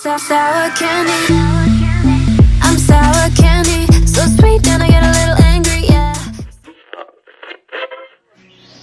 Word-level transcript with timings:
Sour, 0.00 0.16
sour 0.16 0.72
candy. 0.80 1.12
I'm 2.64 2.80
sour 2.80 3.28
candy. 3.36 3.84
So 4.08 4.24
sweet, 4.32 4.64
and 4.64 4.80
I 4.80 4.88
get 4.88 5.04
a 5.04 5.12
little 5.12 5.36
angry, 5.44 5.92
yeah. 5.92 6.16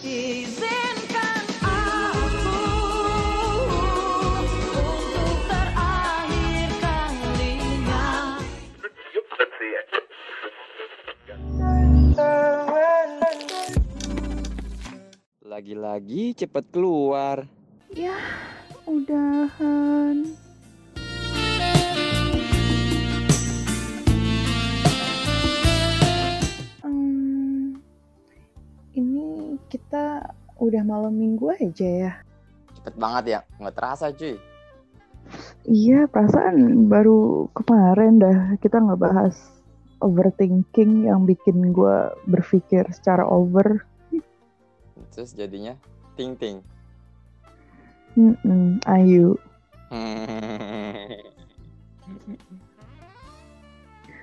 Izinkan 0.05 1.41
aku 1.65 2.53
untuk 4.77 5.41
terakhir 5.49 6.69
kalinya. 6.85 8.37
Lagi-lagi 15.41 16.37
cepet 16.37 16.69
keluar. 16.69 17.49
Ya, 17.89 18.21
udahan. 18.85 20.45
Udah 30.67 30.83
malam 30.83 31.13
minggu 31.15 31.49
aja 31.55 31.87
ya. 31.87 32.11
Cepet 32.77 32.95
banget 32.99 33.23
ya, 33.37 33.39
nggak 33.57 33.75
terasa 33.75 34.11
cuy. 34.13 34.35
Iya, 35.67 36.07
perasaan 36.07 36.87
baru 36.87 37.51
kemarin 37.51 38.19
dah 38.23 38.55
kita 38.63 38.79
ngebahas 38.79 39.35
overthinking 39.99 41.09
yang 41.09 41.27
bikin 41.27 41.75
gue 41.75 41.97
berpikir 42.29 42.87
secara 42.93 43.27
over. 43.27 43.83
Terus 45.11 45.35
jadinya 45.35 45.75
ting 46.15 46.39
ting. 46.39 46.63
Mm-mm, 48.17 48.79
ayu. 48.87 49.35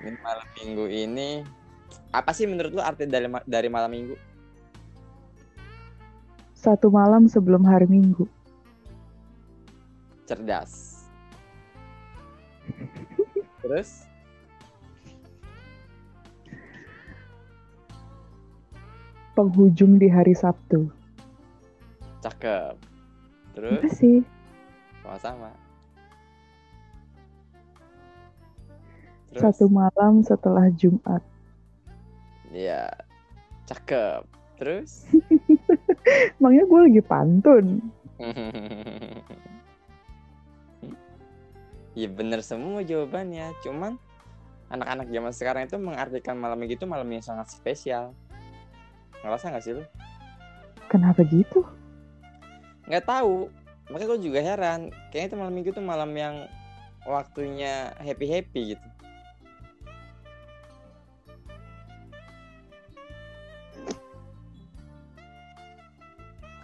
ini 0.05 0.21
malam 0.21 0.49
minggu 0.61 0.85
ini 0.93 1.41
apa 2.13 2.37
sih 2.37 2.45
menurut 2.45 2.77
lu 2.77 2.83
arti 2.85 3.09
dari 3.09 3.29
dari 3.49 3.69
malam 3.73 3.89
minggu? 3.89 4.34
Satu 6.65 6.89
malam 6.89 7.29
sebelum 7.29 7.61
hari 7.61 7.85
minggu. 7.85 8.25
Cerdas. 10.25 11.05
Terus 13.61 14.09
Penghujung 19.35 19.99
di 19.99 20.07
hari 20.07 20.33
Sabtu. 20.33 20.87
cakep. 22.23 22.73
Terus 23.53 23.93
sih? 24.01 24.25
sama-sama. 25.05 25.53
Terus 29.29 29.43
Satu 29.45 29.67
malam 29.69 30.25
setelah 30.25 30.73
Jumat. 30.73 31.21
ya 32.49 32.89
cakep. 33.69 34.25
Terus 34.57 35.05
Emangnya 36.41 36.65
gue 36.69 36.81
lagi 36.91 37.03
pantun. 37.05 37.67
Iya 41.97 42.09
bener 42.17 42.41
semua 42.45 42.85
jawabannya. 42.85 43.57
Cuman 43.65 43.97
anak-anak 44.69 45.07
zaman 45.09 45.33
sekarang 45.33 45.63
itu 45.69 45.77
mengartikan 45.81 46.37
malam 46.37 46.61
minggu 46.61 46.77
itu 46.77 46.87
malam 46.89 47.09
yang 47.09 47.25
sangat 47.25 47.49
spesial. 47.53 48.13
Ngerasa 49.25 49.49
nggak 49.53 49.65
sih 49.65 49.73
lu? 49.81 49.85
Kenapa 50.93 51.25
gitu? 51.25 51.65
Nggak 52.85 53.09
tahu. 53.09 53.49
Makanya 53.89 54.09
gue 54.17 54.21
juga 54.21 54.41
heran. 54.41 54.81
Kayaknya 55.13 55.29
itu 55.29 55.37
malam 55.37 55.53
minggu 55.53 55.71
itu 55.73 55.83
malam 55.85 56.11
yang 56.13 56.35
waktunya 57.09 57.93
happy 58.01 58.27
happy 58.29 58.61
gitu. 58.77 58.89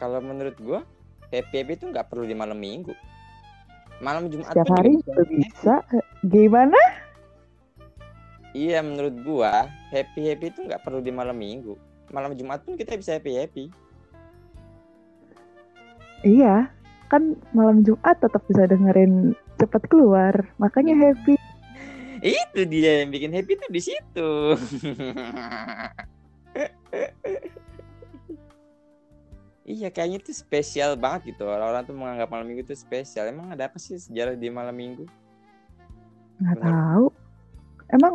Kalau 0.00 0.24
menurut 0.24 0.56
gue 0.56 0.80
happy 1.28 1.60
happy 1.60 1.76
itu 1.76 1.84
nggak 1.92 2.08
perlu 2.08 2.24
di 2.24 2.32
malam 2.32 2.56
minggu. 2.56 2.96
Malam 4.00 4.32
Jumat 4.32 4.56
Setiap 4.56 4.72
hari 4.72 4.96
juga 5.04 5.22
bisa. 5.28 5.74
Gimana? 6.24 6.80
Iya 8.56 8.80
menurut 8.82 9.14
gua 9.22 9.70
happy 9.94 10.26
happy 10.32 10.50
itu 10.50 10.66
nggak 10.66 10.82
perlu 10.82 10.98
di 11.04 11.12
malam 11.12 11.36
minggu. 11.36 11.76
Malam 12.10 12.34
Jumat 12.34 12.66
pun 12.66 12.74
kita 12.74 12.98
bisa 12.98 13.20
happy 13.20 13.38
happy. 13.38 13.70
Iya, 16.26 16.66
kan 17.06 17.38
malam 17.54 17.86
Jumat 17.86 18.18
tetap 18.18 18.42
bisa 18.50 18.66
dengerin 18.66 19.38
cepet 19.60 19.86
keluar. 19.86 20.34
Makanya 20.58 20.98
happy. 20.98 21.38
Itu 22.20 22.66
dia 22.66 23.04
yang 23.04 23.14
bikin 23.14 23.32
happy 23.36 23.56
tuh 23.56 23.70
di 23.70 23.80
situ. 23.80 24.30
iya 29.70 29.88
kayaknya 29.94 30.18
itu 30.18 30.34
spesial 30.34 30.98
banget 30.98 31.34
gitu. 31.34 31.46
Orang-orang 31.46 31.86
tuh 31.86 31.94
menganggap 31.94 32.28
malam 32.28 32.46
minggu 32.50 32.66
itu 32.66 32.74
spesial. 32.74 33.30
Emang 33.30 33.54
ada 33.54 33.70
apa 33.70 33.78
sih 33.78 33.94
sejarah 33.94 34.34
di 34.34 34.50
malam 34.50 34.74
minggu? 34.74 35.06
Nggak 36.42 36.56
Bener. 36.58 36.74
tahu. 36.74 37.06
Emang 37.94 38.14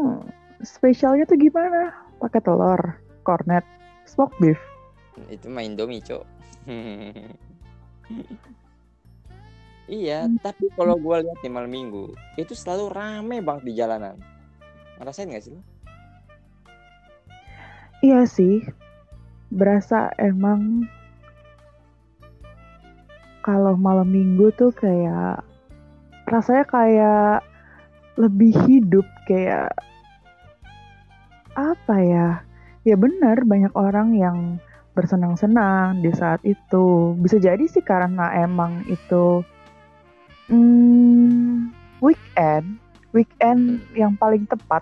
spesialnya 0.63 1.23
tuh 1.23 1.39
gimana? 1.39 1.95
Pakai 2.19 2.43
telur, 2.43 2.79
cornet, 3.23 3.63
smoked 4.07 4.35
beef. 4.43 4.59
Itu 5.31 5.47
main 5.47 5.75
Indomie, 5.75 6.03
Cok. 6.03 6.23
iya, 9.87 10.27
tapi 10.43 10.67
kalau 10.75 10.97
gua 10.99 11.23
lihat 11.23 11.39
di 11.39 11.49
malam 11.51 11.71
minggu, 11.71 12.15
itu 12.35 12.55
selalu 12.55 12.91
rame 12.91 13.37
banget 13.43 13.63
di 13.67 13.73
jalanan. 13.77 14.15
Ngerasain 14.99 15.31
gak 15.31 15.43
sih 15.43 15.51
lu? 15.55 15.61
Iya 18.03 18.23
sih. 18.27 18.63
Berasa 19.53 20.11
emang 20.19 20.87
kalau 23.45 23.77
malam 23.77 24.09
minggu 24.09 24.49
tuh 24.57 24.73
kayak 24.73 25.45
rasanya 26.25 26.65
kayak 26.65 27.45
lebih 28.17 28.57
hidup 28.65 29.05
kayak 29.29 29.69
apa 31.53 31.95
ya? 32.01 32.29
Ya 32.81 32.97
benar 32.97 33.45
banyak 33.45 33.69
orang 33.77 34.17
yang 34.17 34.57
bersenang-senang 34.97 36.01
di 36.01 36.09
saat 36.09 36.41
itu. 36.41 37.13
Bisa 37.21 37.37
jadi 37.37 37.61
sih 37.69 37.85
karena 37.85 38.33
emang 38.33 38.81
itu 38.89 39.45
hmm, 40.49 41.69
weekend, 42.01 42.81
weekend 43.13 43.85
yang 43.93 44.17
paling 44.17 44.49
tepat. 44.49 44.81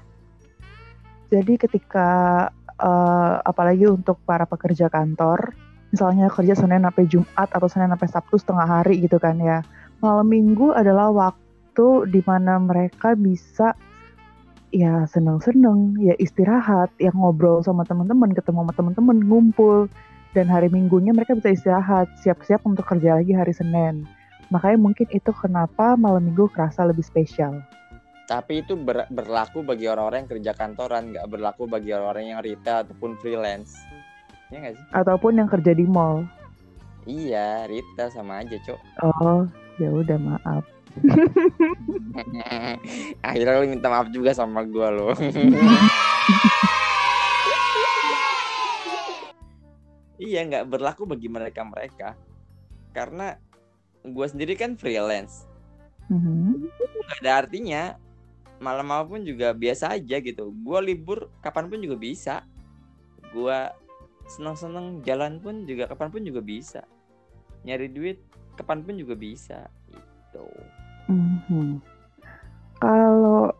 Jadi 1.27 1.59
ketika 1.59 2.47
eh, 2.79 3.35
apalagi 3.43 3.91
untuk 3.91 4.23
para 4.23 4.47
pekerja 4.47 4.87
kantor, 4.87 5.51
misalnya 5.93 6.25
kerja 6.33 6.57
Senin 6.57 6.81
sampai 6.81 7.05
Jumat 7.05 7.49
atau 7.53 7.69
Senin 7.69 7.93
sampai 7.93 8.09
Sabtu 8.09 8.35
setengah 8.41 8.65
hari 8.65 9.05
gitu 9.05 9.21
kan 9.21 9.37
ya. 9.37 9.61
Malam 10.01 10.25
Minggu 10.25 10.73
adalah 10.73 11.13
waktu 11.13 12.09
di 12.09 12.19
mana 12.25 12.57
mereka 12.57 13.13
bisa 13.13 13.77
ya 14.73 15.05
seneng-seneng, 15.05 16.01
ya 16.01 16.17
istirahat, 16.17 16.89
yang 16.97 17.13
ngobrol 17.13 17.61
sama 17.61 17.85
teman-teman, 17.85 18.33
ketemu 18.33 18.65
sama 18.65 18.73
teman-teman, 18.73 19.17
ngumpul. 19.21 19.85
Dan 20.33 20.49
hari 20.49 20.65
Minggunya 20.73 21.13
mereka 21.13 21.37
bisa 21.37 21.53
istirahat, 21.53 22.09
siap-siap 22.25 22.65
untuk 22.65 22.89
kerja 22.89 23.21
lagi 23.21 23.37
hari 23.37 23.53
Senin. 23.53 24.09
Makanya 24.49 24.81
mungkin 24.81 25.05
itu 25.13 25.29
kenapa 25.29 25.93
malam 25.93 26.25
Minggu 26.25 26.49
kerasa 26.49 26.89
lebih 26.89 27.05
spesial. 27.05 27.61
Tapi 28.25 28.65
itu 28.65 28.73
ber- 28.73 29.05
berlaku 29.13 29.61
bagi 29.61 29.85
orang-orang 29.85 30.25
yang 30.25 30.31
kerja 30.41 30.51
kantoran, 30.57 31.13
nggak 31.13 31.29
berlaku 31.29 31.69
bagi 31.69 31.93
orang-orang 31.93 32.33
yang 32.33 32.39
retail 32.41 32.81
ataupun 32.81 33.13
freelance. 33.21 33.77
Iya 34.51 34.57
nggak 34.59 34.73
sih? 34.75 34.85
Ataupun 34.91 35.39
yang 35.39 35.47
kerja 35.47 35.71
di 35.71 35.85
mall. 35.87 36.27
Iya, 37.03 37.67
retail 37.67 38.09
sama 38.15 38.39
aja, 38.39 38.55
Cok. 38.63 38.79
Oh, 39.03 39.43
ya 39.75 39.91
udah 39.91 40.15
maaf. 40.15 40.63
Akhirnya 43.25 43.59
lu 43.59 43.67
minta 43.67 43.89
maaf 43.89 44.07
juga 44.13 44.31
sama 44.31 44.63
gua 44.63 44.87
lo. 44.93 45.11
iya, 50.21 50.47
nggak 50.47 50.69
berlaku 50.69 51.03
bagi 51.03 51.27
mereka-mereka. 51.27 52.15
Karena 52.95 53.35
gua 54.05 54.29
sendiri 54.29 54.55
kan 54.55 54.79
freelance. 54.79 55.43
Mhm. 56.07 56.71
Itu 56.71 56.97
nggak 57.03 57.19
ada 57.19 57.31
artinya. 57.43 57.99
Malam-malam 58.63 59.11
pun 59.11 59.21
juga 59.27 59.51
biasa 59.51 59.91
aja 59.99 60.23
gitu. 60.23 60.55
Gua 60.63 60.79
libur 60.79 61.27
kapan 61.43 61.67
pun 61.67 61.83
juga 61.83 61.99
bisa. 61.99 62.47
Gua 63.35 63.75
seneng-seneng 64.27 65.03
jalan 65.03 65.39
pun 65.39 65.63
juga 65.67 65.89
kapan 65.91 66.09
pun 66.09 66.21
juga 66.23 66.41
bisa. 66.43 66.81
Nyari 67.63 67.87
duit 67.91 68.17
kapan 68.55 68.83
pun 68.83 68.95
juga 68.99 69.15
bisa. 69.17 69.67
Gitu. 69.89 70.45
Mhm. 71.09 71.79
Kalau 72.79 73.55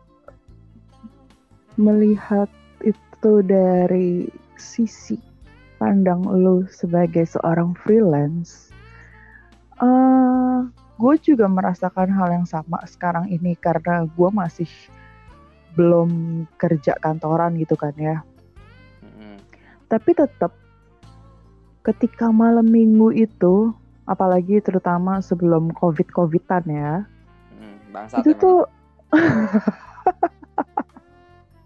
melihat 1.74 2.48
itu 2.84 3.32
dari 3.44 4.28
sisi 4.60 5.18
pandang 5.80 6.22
lu 6.22 6.64
sebagai 6.70 7.26
seorang 7.26 7.74
freelance, 7.74 8.70
eh 9.82 10.60
gue 10.94 11.14
juga 11.18 11.50
merasakan 11.50 12.08
hal 12.14 12.28
yang 12.30 12.46
sama 12.46 12.78
sekarang 12.86 13.26
ini 13.26 13.58
karena 13.58 14.06
gue 14.06 14.30
masih 14.30 14.70
belum 15.74 16.44
kerja 16.54 16.94
kantoran 17.02 17.58
gitu 17.58 17.74
kan 17.74 17.92
ya. 17.98 18.22
Tapi 19.94 20.10
tetap 20.10 20.50
ketika 21.86 22.34
malam 22.34 22.66
minggu 22.66 23.14
itu, 23.14 23.70
apalagi 24.10 24.58
terutama 24.58 25.22
sebelum 25.22 25.70
covid 25.78 26.10
covidan 26.10 26.66
ya, 26.66 27.06
Mm, 27.54 27.94
bangsat 27.94 28.26
itu 28.26 28.34
emang. 28.34 28.42
tuh 28.42 28.58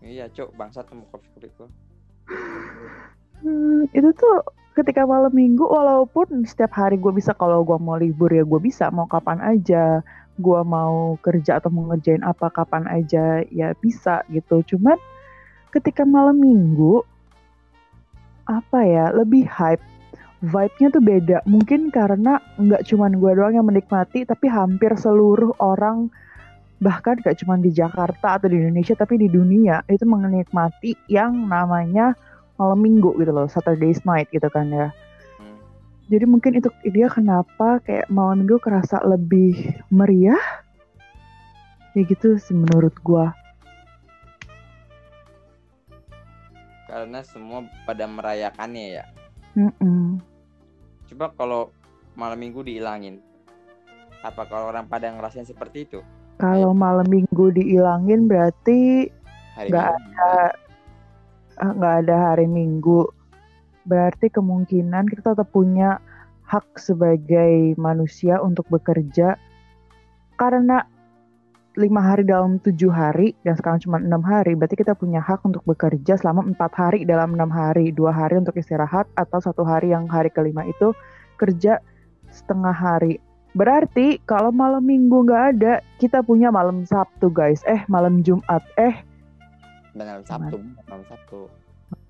Iya, 0.04 0.28
cok, 0.28 0.52
bangsat 0.56 0.84
sama 0.88 1.08
covid-covid 1.08 1.50
gua. 1.56 1.68
Hmm, 3.40 3.88
itu 3.96 4.08
tuh 4.12 4.36
ketika 4.76 5.08
malam 5.08 5.32
minggu 5.32 5.64
walaupun 5.64 6.44
setiap 6.44 6.76
hari 6.76 7.00
gue 7.00 7.10
bisa 7.10 7.32
kalau 7.32 7.64
gue 7.64 7.80
mau 7.80 7.96
libur 7.96 8.28
ya 8.30 8.44
gue 8.46 8.60
bisa 8.60 8.92
mau 8.94 9.08
kapan 9.10 9.40
aja 9.42 10.04
gue 10.38 10.60
mau 10.62 11.18
kerja 11.18 11.58
atau 11.58 11.66
mau 11.74 11.90
ngerjain 11.90 12.22
apa 12.22 12.46
kapan 12.54 12.86
aja 12.86 13.42
ya 13.50 13.74
bisa 13.82 14.22
gitu 14.30 14.62
cuman 14.62 14.94
ketika 15.74 16.06
malam 16.06 16.38
minggu 16.38 17.02
apa 18.48 18.80
ya 18.82 19.12
lebih 19.12 19.44
hype 19.44 19.84
vibe-nya 20.40 20.88
tuh 20.94 21.02
beda 21.02 21.38
mungkin 21.44 21.92
karena 21.92 22.40
nggak 22.56 22.86
cuman 22.88 23.18
gue 23.18 23.32
doang 23.36 23.54
yang 23.58 23.66
menikmati 23.66 24.24
tapi 24.24 24.46
hampir 24.48 24.94
seluruh 24.96 25.52
orang 25.60 26.08
bahkan 26.78 27.18
gak 27.18 27.42
cuma 27.42 27.58
di 27.58 27.74
Jakarta 27.74 28.38
atau 28.38 28.46
di 28.46 28.54
Indonesia 28.54 28.94
tapi 28.94 29.18
di 29.18 29.26
dunia 29.26 29.82
itu 29.90 30.06
menikmati 30.06 30.94
yang 31.10 31.50
namanya 31.50 32.14
malam 32.58 32.82
minggu 32.82 33.14
gitu 33.18 33.30
loh, 33.30 33.46
Saturday's 33.46 34.02
night 34.02 34.30
gitu 34.34 34.46
kan 34.50 34.70
ya. 34.70 34.90
Jadi 36.08 36.24
mungkin 36.24 36.58
itu 36.58 36.68
dia 36.88 37.06
kenapa 37.06 37.78
kayak 37.84 38.10
malam 38.10 38.42
minggu 38.42 38.58
kerasa 38.58 38.98
lebih 39.06 39.78
meriah. 39.92 40.40
Ya 41.94 42.02
gitu 42.06 42.38
sih 42.40 42.54
menurut 42.54 42.94
gua. 43.04 43.34
Karena 46.88 47.20
semua 47.20 47.68
pada 47.84 48.08
merayakannya 48.08 48.86
ya. 48.98 49.04
Mm-mm. 49.54 50.18
Coba 51.12 51.30
kalau 51.36 51.62
malam 52.16 52.40
minggu 52.40 52.64
dihilangin. 52.64 53.20
Apa 54.24 54.48
kalau 54.48 54.72
orang 54.72 54.88
pada 54.88 55.12
ngerasain 55.12 55.46
seperti 55.46 55.86
itu? 55.86 56.00
Kalau 56.40 56.72
malam 56.74 57.06
minggu 57.06 57.50
diilangin 57.54 58.30
berarti 58.30 59.10
Nggak 59.58 59.90
Minggu. 59.90 60.22
ah, 61.58 61.72
nggak 61.74 61.94
ada 62.06 62.16
hari 62.30 62.46
minggu. 62.46 63.10
Berarti 63.90 64.30
kemungkinan 64.30 65.10
kita 65.10 65.34
tetap 65.34 65.50
punya 65.50 65.98
hak 66.46 66.78
sebagai 66.78 67.74
manusia 67.74 68.38
untuk 68.38 68.64
bekerja 68.70 69.34
karena 70.38 70.86
lima 71.78 72.02
hari 72.02 72.26
dalam 72.26 72.58
tujuh 72.58 72.90
hari 72.90 73.38
dan 73.46 73.54
sekarang 73.54 73.78
cuma 73.78 74.02
enam 74.02 74.18
hari 74.26 74.58
berarti 74.58 74.74
kita 74.74 74.98
punya 74.98 75.22
hak 75.22 75.46
untuk 75.46 75.62
bekerja 75.62 76.18
selama 76.18 76.42
empat 76.42 76.74
hari 76.74 77.06
dalam 77.06 77.38
enam 77.38 77.48
hari. 77.48 77.94
Dua 77.94 78.10
hari 78.10 78.42
untuk 78.42 78.58
istirahat 78.58 79.06
atau 79.14 79.38
satu 79.38 79.62
hari 79.62 79.94
yang 79.94 80.10
hari 80.10 80.28
kelima 80.34 80.66
itu 80.66 80.90
kerja 81.38 81.78
setengah 82.34 82.74
hari. 82.74 83.22
Berarti 83.54 84.18
kalau 84.26 84.50
malam 84.50 84.82
minggu 84.82 85.24
nggak 85.24 85.44
ada 85.56 85.80
kita 86.02 86.20
punya 86.26 86.50
malam 86.50 86.82
Sabtu 86.82 87.30
guys. 87.30 87.62
Eh 87.64 87.86
malam 87.86 88.26
Jumat. 88.26 88.60
Eh. 88.74 88.98
Malam 89.94 90.26
Sabtu, 90.26 90.58
malam 90.90 91.02
Sabtu. 91.06 91.46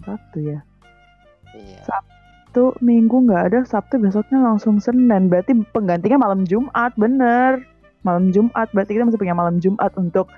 Sabtu 0.02 0.38
ya? 0.42 0.60
Iya. 1.54 1.80
Sabtu 1.84 2.74
Minggu 2.80 3.28
nggak 3.28 3.42
ada 3.52 3.60
Sabtu 3.68 4.00
besoknya 4.00 4.40
langsung 4.40 4.80
Senin. 4.80 5.28
Berarti 5.28 5.52
penggantinya 5.72 6.18
malam 6.20 6.48
Jumat 6.48 6.96
bener 6.96 7.77
malam 8.02 8.30
Jumat. 8.34 8.68
Berarti 8.74 8.94
kita 8.96 9.04
masih 9.06 9.20
punya 9.20 9.34
malam 9.34 9.58
Jumat 9.62 9.92
untuk 9.98 10.28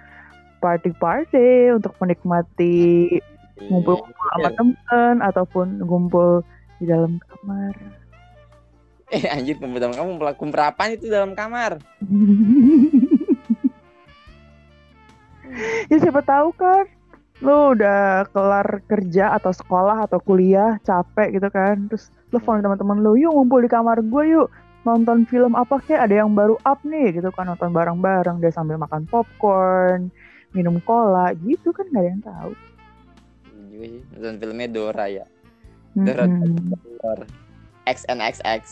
party 0.60 0.92
party 1.00 1.72
untuk 1.72 1.96
menikmati 1.98 3.18
ngumpul 3.68 4.00
sama 4.04 4.48
Iya. 4.48 4.56
temen 4.56 5.14
ataupun 5.20 5.66
ngumpul 5.84 6.40
di 6.80 6.88
dalam 6.88 7.20
kamar. 7.20 7.76
Eh 9.10 9.26
anjir 9.26 9.58
dalam 9.58 9.92
kamu 9.92 10.22
kumpul 10.38 10.60
apaan 10.62 10.94
itu 10.94 11.10
dalam 11.10 11.34
kamar? 11.34 11.82
ya 15.90 15.96
siapa 15.98 16.22
tahu 16.22 16.54
kan 16.54 16.86
lu 17.40 17.72
udah 17.74 18.28
kelar 18.30 18.84
kerja 18.84 19.32
atau 19.34 19.50
sekolah 19.50 20.04
atau 20.04 20.20
kuliah 20.20 20.78
capek 20.86 21.40
gitu 21.40 21.48
kan. 21.50 21.88
Terus 21.90 22.12
phone 22.44 22.62
teman-teman 22.62 23.02
lu 23.02 23.18
yuk 23.18 23.34
ngumpul 23.34 23.64
di 23.64 23.68
kamar 23.68 23.98
gue 24.04 24.24
yuk 24.30 24.48
nonton 24.80 25.28
film 25.28 25.52
apa 25.52 25.76
kek 25.84 26.00
ada 26.00 26.24
yang 26.24 26.32
baru 26.32 26.56
up 26.64 26.80
nih 26.84 27.20
gitu 27.20 27.28
kan 27.32 27.48
nonton 27.52 27.68
bareng-bareng 27.72 28.40
dia 28.40 28.48
sambil 28.48 28.80
makan 28.80 29.04
popcorn 29.08 30.08
minum 30.56 30.80
cola 30.82 31.36
gitu 31.36 31.70
kan 31.70 31.84
nggak 31.92 32.02
ada 32.02 32.10
yang 32.10 32.22
tahu 32.24 32.52
Iya 33.50 33.62
juga 33.70 33.86
sih. 33.86 34.02
Nonton 34.16 34.36
filmnya 34.40 34.68
Dora 34.68 35.06
ya. 35.08 35.24
Dora 35.94 36.24
Mm-mm. 36.26 36.74
Dora. 37.00 37.26
XNXX. 37.88 38.62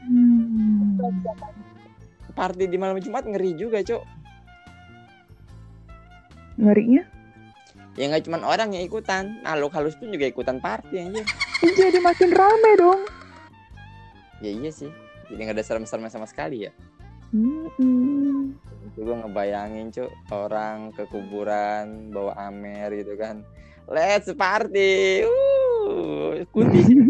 Hmm. 0.00 0.98
Party 2.36 2.64
di 2.66 2.78
malam 2.80 2.96
Jumat 2.98 3.26
ngeri 3.28 3.52
juga, 3.54 3.84
Cok. 3.84 4.02
ngerinya 6.60 7.02
Ya 7.98 8.06
nggak 8.06 8.30
cuma 8.30 8.38
orang 8.46 8.70
yang 8.70 8.86
ikutan, 8.86 9.42
makhluk 9.42 9.74
halus 9.74 9.98
pun 9.98 10.14
juga 10.14 10.30
ikutan 10.30 10.62
party 10.62 10.94
anjir. 10.98 11.26
jadi 11.80 11.98
makin 12.00 12.30
rame 12.32 12.72
dong 12.78 13.02
Ya 14.40 14.50
iya 14.54 14.70
sih. 14.72 14.88
Jadi 15.28 15.40
nggak 15.46 15.58
ada 15.58 15.66
serem-serem 15.66 16.08
sama 16.08 16.26
sekali 16.26 16.66
ya. 16.66 16.72
Mm-mm. 17.30 18.58
Itu 18.90 19.06
gue 19.06 19.16
ngebayangin 19.22 19.94
cuk 19.94 20.10
orang 20.34 20.90
ke 20.90 21.06
kuburan 21.06 22.10
bawa 22.10 22.34
amer 22.50 22.90
gitu 22.96 23.14
kan. 23.14 23.46
Let's 23.86 24.26
party. 24.34 25.22
Uh, 25.22 26.42
kunti. 26.50 26.82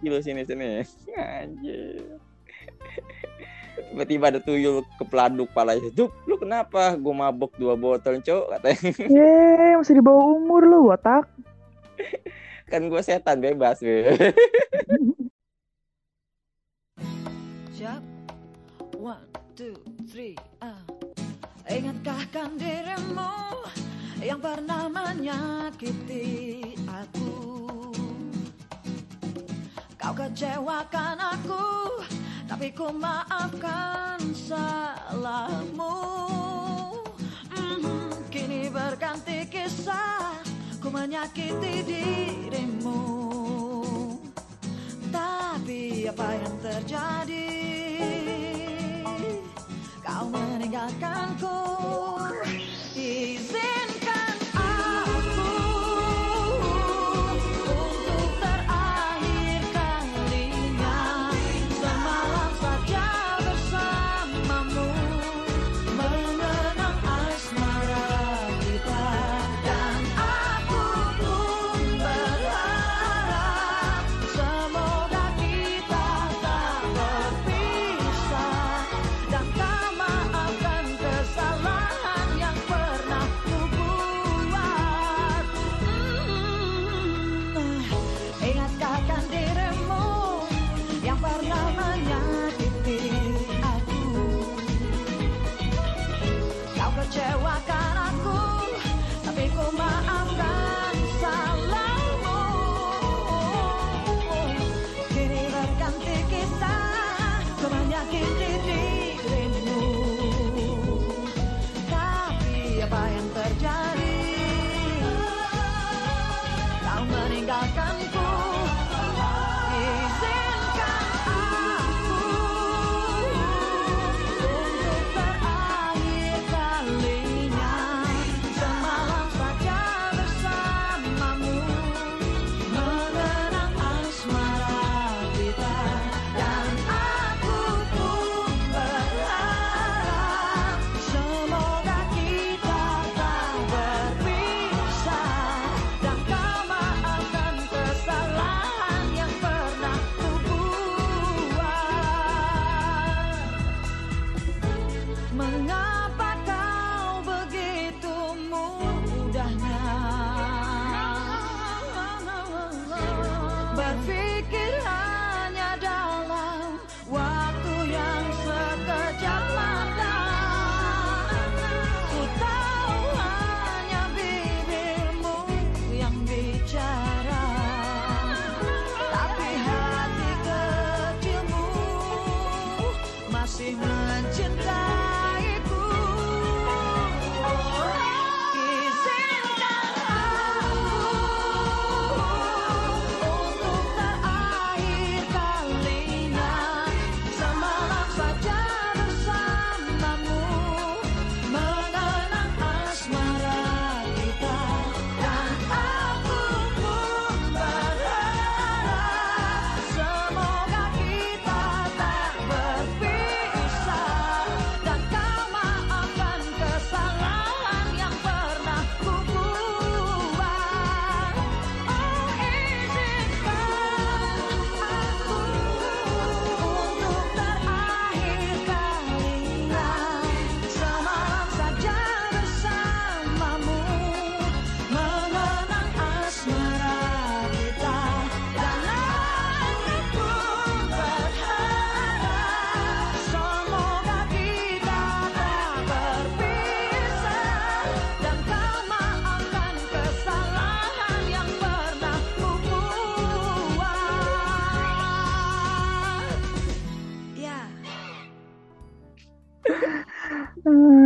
Kilo 0.00 0.18
sini 0.24 0.48
sini. 0.48 0.80
Anjir. 1.18 2.16
Tiba-tiba 3.92 4.32
ada 4.32 4.40
tuyul 4.40 4.80
kepeladuk 4.96 5.52
pala 5.52 5.76
itu. 5.76 6.08
Lu 6.24 6.40
kenapa? 6.40 6.96
Gue 6.96 7.12
mabok 7.12 7.52
dua 7.60 7.76
botol, 7.76 8.24
Cok, 8.24 8.56
katanya. 8.56 8.88
Yeay, 9.20 9.76
masih 9.76 10.00
di 10.00 10.02
bawah 10.02 10.32
umur 10.32 10.64
lu, 10.64 10.88
watak. 10.88 11.28
Kan 12.72 12.88
gue 12.88 13.00
setan 13.04 13.44
bebas, 13.44 13.84
be. 13.84 14.16
Siap 17.76 18.00
One, 18.96 19.28
two, 19.58 19.76
three, 20.08 20.38
ah 20.62 20.80
Ingatkah 21.66 22.22
kan 22.30 22.54
dirimu 22.54 23.66
Yang 24.22 24.40
pernah 24.40 24.86
menyakiti 24.86 26.62
aku 26.86 27.34
Kau 29.98 30.14
kecewakan 30.14 31.18
aku 31.18 31.66
Tapi 32.52 32.68
ku 32.76 32.92
maafkan 32.92 34.20
salahmu 34.36 35.96
Mhm, 37.48 38.28
Kini 38.28 38.68
berganti 38.68 39.48
kisah 39.48 40.36
Ku 40.76 40.92
menyakiti 40.92 41.80
dirimu 41.80 43.00
tapi 45.08 46.04
apa 46.08 46.28
yang 46.36 46.56
terjadi? 46.60 47.48
Kau 50.04 50.24
meninggalkanku. 50.28 51.60
Izinkan 52.92 53.61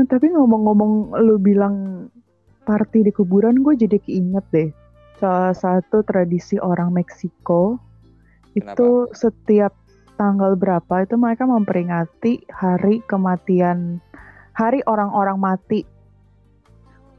tapi 0.07 0.33
ngomong-ngomong 0.33 1.19
lu 1.23 1.37
bilang 1.39 2.09
party 2.67 3.07
di 3.07 3.13
kuburan, 3.15 3.63
gue 3.63 3.79
jadi 3.79 3.99
keinget 4.03 4.47
deh. 4.51 4.71
Salah 5.17 5.55
satu 5.55 6.03
tradisi 6.03 6.59
orang 6.61 6.93
Meksiko 6.93 7.79
itu 8.57 9.09
setiap 9.13 9.73
tanggal 10.17 10.57
berapa 10.57 11.05
itu 11.05 11.15
mereka 11.21 11.45
memperingati 11.45 12.49
hari 12.49 13.05
kematian, 13.05 14.01
hari 14.57 14.81
orang-orang 14.89 15.37
mati. 15.37 15.85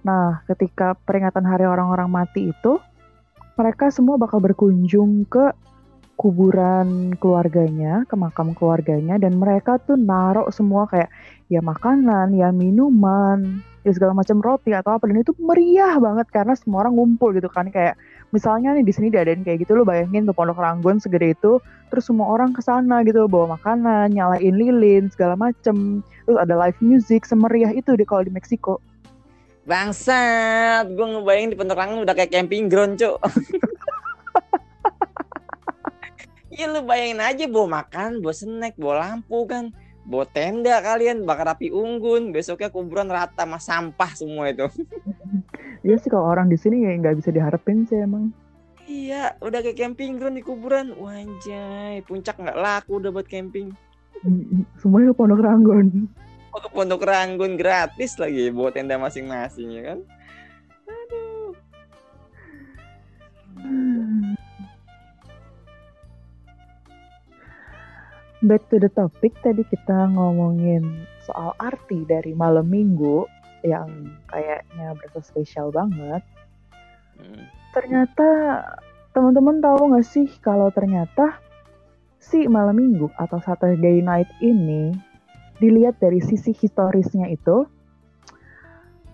Nah, 0.02 0.42
ketika 0.50 0.98
peringatan 1.06 1.46
hari 1.46 1.66
orang-orang 1.70 2.10
mati 2.10 2.50
itu, 2.50 2.82
mereka 3.58 3.90
semua 3.90 4.18
bakal 4.18 4.42
berkunjung 4.42 5.26
ke 5.30 5.54
kuburan 6.18 7.14
keluarganya, 7.22 8.02
ke 8.10 8.18
makam 8.18 8.58
keluarganya, 8.58 9.22
dan 9.22 9.38
mereka 9.38 9.78
tuh 9.78 9.96
naruh 9.96 10.50
semua 10.50 10.90
kayak 10.90 11.14
ya 11.48 11.62
makanan, 11.62 12.34
ya 12.34 12.50
minuman, 12.50 13.62
ya 13.86 13.94
segala 13.94 14.18
macam 14.18 14.42
roti 14.42 14.74
atau 14.74 14.98
apa. 14.98 15.06
Dan 15.06 15.22
itu 15.22 15.38
meriah 15.38 15.96
banget 16.02 16.28
karena 16.34 16.58
semua 16.58 16.84
orang 16.84 16.98
ngumpul 16.98 17.38
gitu 17.38 17.46
kan. 17.48 17.70
Kayak 17.70 18.02
misalnya 18.34 18.74
nih 18.74 18.84
di 18.84 18.92
sini 18.92 19.08
diadain 19.14 19.46
kayak 19.46 19.64
gitu 19.64 19.78
lo 19.78 19.86
bayangin 19.86 20.26
tuh 20.26 20.36
pondok 20.36 20.60
ranggon 20.60 21.00
segede 21.00 21.32
itu 21.32 21.64
terus 21.88 22.04
semua 22.04 22.28
orang 22.28 22.52
ke 22.52 22.60
sana 22.60 23.00
gitu 23.08 23.24
bawa 23.32 23.56
makanan 23.56 24.12
nyalain 24.12 24.58
lilin 24.58 25.08
segala 25.14 25.38
macem. 25.38 26.02
Terus 26.26 26.38
ada 26.42 26.58
live 26.58 26.82
music 26.82 27.24
semeriah 27.30 27.72
itu 27.72 27.94
deh 27.94 28.04
kalau 28.04 28.26
di 28.26 28.34
Meksiko. 28.34 28.82
Bangsat, 29.68 30.88
gue 30.96 31.06
ngebayangin 31.06 31.52
di 31.52 31.58
Pondok 31.60 31.76
Rangun 31.76 32.08
udah 32.08 32.16
kayak 32.16 32.32
camping 32.32 32.72
ground, 32.72 32.96
cuk. 32.96 33.20
Iya 36.58 36.74
lu 36.74 36.82
bayangin 36.90 37.22
aja 37.22 37.46
bawa 37.46 37.86
makan, 37.86 38.18
bawa 38.18 38.34
snack, 38.34 38.74
bawa 38.82 38.96
lampu 39.06 39.46
kan. 39.46 39.70
Bawa 40.10 40.26
tenda 40.26 40.82
kalian, 40.82 41.22
bakar 41.22 41.54
api 41.54 41.70
unggun. 41.70 42.34
Besoknya 42.34 42.74
kuburan 42.74 43.14
rata 43.14 43.46
sama 43.46 43.62
sampah 43.62 44.12
semua 44.18 44.50
itu. 44.50 44.66
Iya 45.86 45.94
sih 46.02 46.10
kalau 46.10 46.26
orang 46.26 46.50
di 46.50 46.58
sini 46.58 46.84
ya 46.84 46.92
nggak 47.00 47.22
bisa 47.22 47.30
diharapin 47.30 47.86
sih 47.86 48.02
emang 48.02 48.34
iya, 48.90 49.38
udah 49.40 49.62
kayak 49.62 49.78
camping 49.78 50.18
ground 50.18 50.36
di 50.36 50.44
kuburan. 50.44 50.92
Wanjay, 50.98 52.02
puncak 52.04 52.36
nggak 52.36 52.58
laku 52.58 52.98
udah 52.98 53.14
buat 53.14 53.30
camping. 53.30 53.72
semuanya 54.82 55.14
ke 55.14 55.16
pondok 55.16 55.46
ranggon 55.46 56.10
Oh, 56.58 56.60
ke 56.64 56.74
Pondok 56.74 57.06
Ranggun 57.06 57.54
gratis 57.54 58.18
lagi, 58.18 58.50
bawa 58.50 58.74
tenda 58.74 58.98
masing-masing 58.98 59.78
ya 59.78 59.94
kan. 59.94 60.00
Back 68.46 68.70
to 68.70 68.78
the 68.78 68.94
topic 68.94 69.34
tadi 69.42 69.66
kita 69.66 70.14
ngomongin 70.14 71.10
soal 71.26 71.58
arti 71.58 72.06
dari 72.06 72.38
malam 72.38 72.70
minggu 72.70 73.26
yang 73.66 74.14
kayaknya 74.30 74.94
berasa 74.94 75.26
spesial 75.26 75.74
banget. 75.74 76.22
Hmm. 77.18 77.44
Ternyata 77.74 78.30
teman-teman 79.18 79.58
tahu 79.58 79.90
nggak 79.90 80.06
sih 80.06 80.30
kalau 80.46 80.70
ternyata 80.70 81.42
si 82.22 82.46
malam 82.46 82.78
minggu 82.78 83.10
atau 83.18 83.42
Saturday 83.42 84.06
night 84.06 84.30
ini 84.38 84.94
dilihat 85.58 85.98
dari 85.98 86.22
sisi 86.22 86.54
historisnya 86.54 87.26
itu 87.34 87.66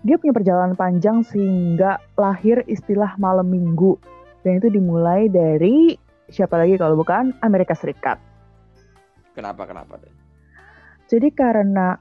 dia 0.04 0.20
punya 0.20 0.36
perjalanan 0.36 0.76
panjang 0.76 1.24
sehingga 1.24 1.96
lahir 2.20 2.60
istilah 2.68 3.16
malam 3.16 3.48
minggu 3.48 3.96
dan 4.44 4.60
itu 4.60 4.68
dimulai 4.68 5.32
dari 5.32 5.96
siapa 6.28 6.60
lagi 6.60 6.76
kalau 6.76 7.00
bukan 7.00 7.32
Amerika 7.40 7.72
Serikat. 7.72 8.33
Kenapa 9.34 9.66
kenapa 9.66 9.98
deh? 9.98 10.14
Jadi 11.10 11.28
karena 11.34 11.98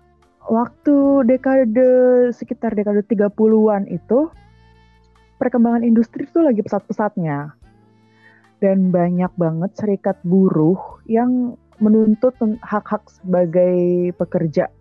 waktu 0.48 1.28
dekade 1.28 1.90
sekitar 2.32 2.78
dekade 2.78 3.04
30-an 3.04 3.90
itu 3.90 4.30
perkembangan 5.42 5.84
industri 5.84 6.24
itu 6.24 6.40
lagi 6.40 6.62
pesat-pesatnya. 6.64 7.58
Dan 8.64 8.96
banyak 8.96 9.34
banget 9.36 9.76
serikat 9.76 10.16
buruh 10.24 11.04
yang 11.04 11.60
menuntut 11.84 12.32
hak-hak 12.64 13.04
sebagai 13.12 14.16
pekerja 14.16 14.72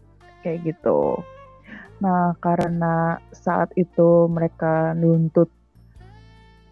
kayak 0.46 0.62
gitu. 0.62 1.18
Nah, 1.98 2.34
karena 2.38 3.18
saat 3.34 3.74
itu 3.74 4.30
mereka 4.30 4.94
nuntut 4.94 5.50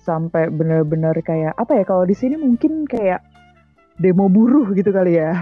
sampai 0.03 0.51
benar-benar 0.51 1.15
kayak 1.23 1.55
apa 1.55 1.83
ya 1.83 1.85
kalau 1.87 2.03
di 2.03 2.17
sini 2.17 2.35
mungkin 2.35 2.89
kayak 2.89 3.23
demo 4.00 4.33
buruh 4.33 4.73
gitu 4.73 4.88
kali 4.90 5.21
ya. 5.21 5.37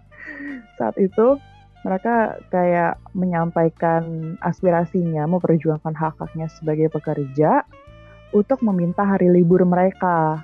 saat 0.80 0.96
itu 0.96 1.36
mereka 1.84 2.40
kayak 2.48 2.96
menyampaikan 3.12 4.34
aspirasinya, 4.40 5.28
memperjuangkan 5.28 5.92
hak-haknya 5.92 6.48
sebagai 6.48 6.88
pekerja. 6.88 7.62
untuk 8.34 8.66
meminta 8.66 9.06
hari 9.06 9.30
libur 9.30 9.62
mereka. 9.62 10.42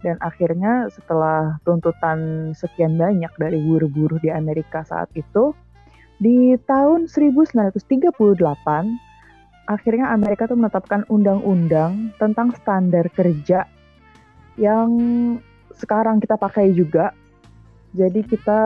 Dan 0.00 0.16
akhirnya 0.24 0.88
setelah 0.88 1.60
tuntutan 1.68 2.48
sekian 2.56 2.96
banyak 2.96 3.28
dari 3.36 3.60
buruh-buruh 3.60 4.24
di 4.24 4.32
Amerika 4.32 4.80
saat 4.88 5.12
itu, 5.12 5.52
di 6.16 6.56
tahun 6.64 7.12
1938 7.12 8.16
akhirnya 9.68 10.16
Amerika 10.16 10.48
tuh 10.48 10.56
menetapkan 10.56 11.04
undang-undang 11.12 12.16
tentang 12.16 12.56
standar 12.56 13.04
kerja 13.12 13.68
yang 14.56 14.88
sekarang 15.76 16.20
kita 16.20 16.40
pakai 16.40 16.72
juga. 16.72 17.12
Jadi 17.96 18.20
kita 18.24 18.60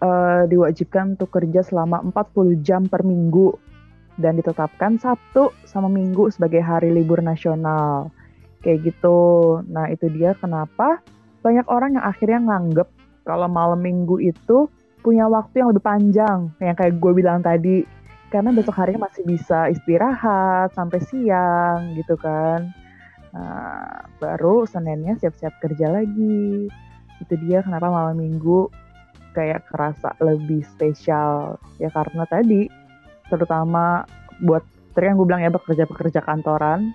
eh, 0.00 0.42
diwajibkan 0.48 1.16
untuk 1.16 1.32
kerja 1.32 1.64
selama 1.64 2.04
40 2.04 2.60
jam 2.60 2.84
per 2.84 3.04
minggu 3.04 3.56
dan 4.18 4.38
ditetapkan 4.38 4.98
Sabtu 4.98 5.50
sama 5.66 5.90
Minggu 5.90 6.30
sebagai 6.30 6.62
hari 6.62 6.94
libur 6.94 7.18
nasional. 7.18 8.10
Kayak 8.62 8.94
gitu. 8.94 9.20
Nah, 9.68 9.90
itu 9.90 10.08
dia 10.08 10.32
kenapa 10.38 11.02
banyak 11.44 11.66
orang 11.68 12.00
yang 12.00 12.04
akhirnya 12.06 12.40
nganggep 12.40 12.88
kalau 13.26 13.48
malam 13.50 13.80
Minggu 13.82 14.22
itu 14.22 14.70
punya 15.04 15.28
waktu 15.28 15.60
yang 15.60 15.68
lebih 15.74 15.84
panjang, 15.84 16.48
yang 16.62 16.76
kayak 16.76 16.96
gue 16.96 17.12
bilang 17.12 17.44
tadi. 17.44 17.84
Karena 18.32 18.50
besok 18.50 18.74
harinya 18.82 19.06
masih 19.06 19.22
bisa 19.22 19.70
istirahat 19.70 20.74
sampai 20.74 20.98
siang 21.04 21.94
gitu 21.94 22.18
kan. 22.18 22.72
Nah, 23.34 24.06
baru 24.22 24.62
Seninnya 24.64 25.18
siap-siap 25.18 25.58
kerja 25.58 25.90
lagi. 25.90 26.70
Itu 27.18 27.34
dia 27.42 27.60
kenapa 27.66 27.90
malam 27.90 28.22
Minggu 28.22 28.70
kayak 29.34 29.66
kerasa 29.68 30.14
lebih 30.22 30.62
spesial. 30.62 31.58
Ya 31.82 31.90
karena 31.90 32.24
tadi 32.30 32.70
terutama 33.26 34.06
buat 34.42 34.62
tadi 34.94 35.10
yang 35.10 35.18
gue 35.18 35.26
bilang 35.26 35.42
ya 35.42 35.50
pekerja-pekerja 35.50 36.22
kantoran 36.22 36.94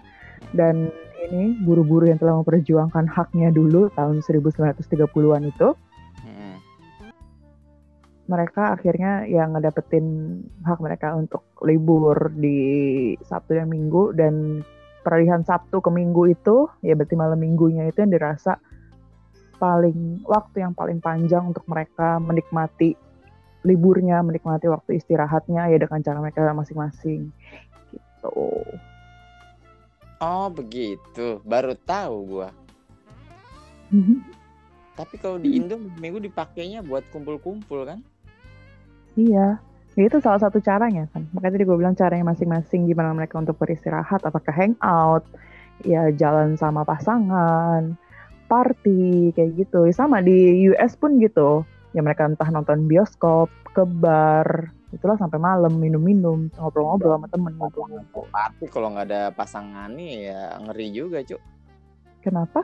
dan 0.56 0.88
ini 1.30 1.60
buru-buru 1.62 2.08
yang 2.08 2.18
telah 2.18 2.40
memperjuangkan 2.40 3.12
haknya 3.12 3.52
dulu 3.52 3.92
tahun 3.94 4.24
1930-an 4.24 5.44
itu 5.52 5.70
Mm-mm. 6.24 6.56
mereka 8.32 8.80
akhirnya 8.80 9.28
yang 9.28 9.52
ngedapetin 9.52 10.40
hak 10.64 10.80
mereka 10.80 11.12
untuk 11.20 11.44
libur 11.60 12.32
di 12.40 13.14
Sabtu 13.28 13.60
dan 13.60 13.68
Minggu 13.68 14.16
dan 14.16 14.64
peralihan 15.10 15.42
Sabtu 15.42 15.82
ke 15.82 15.90
Minggu 15.90 16.30
itu 16.30 16.70
ya 16.86 16.94
berarti 16.94 17.18
malam 17.18 17.42
minggunya 17.42 17.90
itu 17.90 18.06
yang 18.06 18.14
dirasa 18.14 18.62
paling 19.58 20.22
waktu 20.22 20.62
yang 20.62 20.78
paling 20.78 21.02
panjang 21.02 21.50
untuk 21.50 21.66
mereka 21.66 22.22
menikmati 22.22 22.94
liburnya, 23.66 24.22
menikmati 24.22 24.70
waktu 24.70 25.02
istirahatnya 25.02 25.74
ya 25.74 25.78
dengan 25.82 26.06
cara 26.06 26.22
mereka 26.22 26.46
masing-masing 26.54 27.34
gitu. 27.90 28.62
Oh 30.22 30.48
begitu, 30.54 31.42
baru 31.42 31.74
tahu 31.74 32.16
gua. 32.30 32.54
Tapi 35.00 35.16
kalau 35.18 35.42
di 35.42 35.58
Indo 35.58 35.82
minggu 35.98 36.22
dipakainya 36.22 36.86
buat 36.86 37.02
kumpul-kumpul 37.10 37.90
kan? 37.90 38.00
Iya, 39.18 39.58
ya 40.00 40.08
itu 40.08 40.24
salah 40.24 40.40
satu 40.40 40.64
caranya 40.64 41.12
kan. 41.12 41.28
Makanya 41.36 41.60
tadi 41.60 41.64
gue 41.68 41.76
bilang 41.76 41.92
caranya 41.92 42.32
masing-masing 42.32 42.88
gimana 42.88 43.12
mereka 43.12 43.36
untuk 43.36 43.60
beristirahat, 43.60 44.24
apakah 44.24 44.56
hangout, 44.56 45.28
ya 45.84 46.08
jalan 46.16 46.56
sama 46.56 46.88
pasangan, 46.88 48.00
party 48.48 49.36
kayak 49.36 49.60
gitu. 49.60 49.92
Ya, 49.92 49.92
sama 49.92 50.24
di 50.24 50.72
US 50.72 50.96
pun 50.96 51.20
gitu. 51.20 51.68
Ya 51.92 52.00
mereka 52.00 52.24
entah 52.32 52.48
nonton 52.48 52.88
bioskop, 52.88 53.52
ke 53.76 53.84
bar, 53.84 54.72
itulah 54.96 55.20
sampai 55.20 55.36
malam 55.36 55.76
minum-minum, 55.76 56.48
ngobrol-ngobrol 56.56 57.20
sama 57.20 57.28
temen, 57.28 57.54
ngumpul-ngumpul. 57.60 58.24
Tapi 58.32 58.66
kalau 58.72 58.96
nggak 58.96 59.08
ada 59.12 59.24
pasangannya 59.36 60.32
ya 60.32 60.42
ngeri 60.64 60.88
juga 60.96 61.20
cuk. 61.28 61.42
Kenapa? 62.24 62.64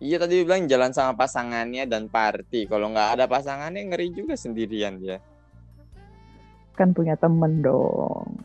Iya 0.00 0.18
tadi 0.18 0.42
bilang 0.42 0.66
jalan 0.66 0.90
sama 0.90 1.14
pasangannya 1.14 1.86
dan 1.86 2.10
party. 2.10 2.66
Kalau 2.66 2.90
nggak 2.90 3.20
ada 3.20 3.24
pasangannya 3.30 3.92
ngeri 3.92 4.08
juga 4.10 4.34
sendirian 4.34 4.98
dia. 4.98 5.22
Kan 6.74 6.94
punya 6.94 7.14
temen 7.14 7.62
dong. 7.62 8.42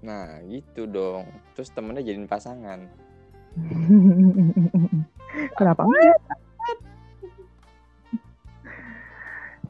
Nah 0.00 0.40
gitu 0.48 0.88
dong. 0.88 1.28
Terus 1.52 1.68
temennya 1.72 2.04
jadiin 2.04 2.28
pasangan. 2.28 2.80
Kenapa 5.58 5.80
enggak? 5.84 6.20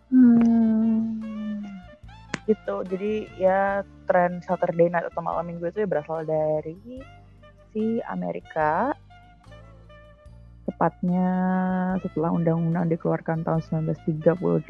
Hmm, 0.07 1.67
gitu. 2.47 2.87
Jadi 2.87 3.27
ya 3.37 3.83
tren 4.07 4.39
Saturday 4.43 4.87
Night 4.87 5.11
atau 5.11 5.21
malam 5.21 5.51
minggu 5.51 5.67
itu 5.67 5.83
ya 5.83 5.89
berasal 5.91 6.23
dari 6.23 7.03
si 7.75 7.99
Amerika. 8.07 8.95
Tepatnya 10.67 11.31
setelah 12.03 12.35
undang-undang 12.35 12.91
dikeluarkan 12.91 13.47
tahun 13.47 13.87
1938. 13.87 14.67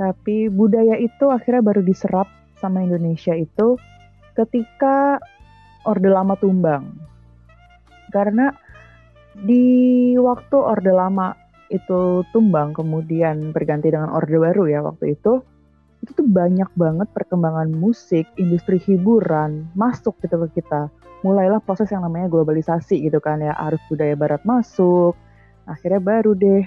Tapi 0.00 0.48
budaya 0.48 0.96
itu 0.96 1.28
akhirnya 1.28 1.60
baru 1.60 1.84
diserap 1.84 2.24
sama 2.56 2.80
Indonesia 2.80 3.36
itu 3.36 3.76
ketika 4.32 5.20
Orde 5.84 6.08
Lama 6.08 6.40
tumbang. 6.40 6.88
Karena 8.08 8.48
di 9.36 10.16
waktu 10.16 10.56
Orde 10.56 10.88
Lama 10.96 11.36
itu 11.68 12.24
tumbang 12.32 12.72
kemudian 12.72 13.52
berganti 13.52 13.92
dengan 13.92 14.08
Orde 14.16 14.40
Baru 14.40 14.66
ya 14.66 14.80
waktu 14.80 15.20
itu 15.20 15.44
itu 16.00 16.16
tuh 16.16 16.24
banyak 16.24 16.72
banget 16.80 17.12
perkembangan 17.12 17.68
musik, 17.76 18.24
industri 18.40 18.80
hiburan 18.80 19.68
masuk 19.76 20.16
gitu 20.24 20.40
ke 20.48 20.60
kita. 20.60 20.88
Mulailah 21.20 21.60
proses 21.60 21.92
yang 21.92 22.00
namanya 22.00 22.32
globalisasi 22.32 23.04
gitu 23.04 23.20
kan 23.20 23.44
ya, 23.44 23.52
arus 23.68 23.84
budaya 23.92 24.16
barat 24.16 24.40
masuk. 24.48 25.12
Akhirnya 25.68 26.00
baru 26.00 26.32
deh 26.32 26.64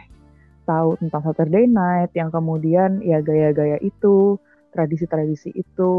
tahu 0.64 0.96
tentang 1.00 1.24
Saturday 1.28 1.68
Night 1.68 2.16
yang 2.16 2.32
kemudian 2.32 3.04
ya 3.04 3.20
gaya-gaya 3.20 3.76
itu, 3.84 4.40
tradisi-tradisi 4.74 5.54
itu 5.54 5.94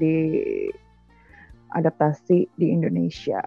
diadaptasi 0.00 2.48
di 2.56 2.66
Indonesia. 2.72 3.44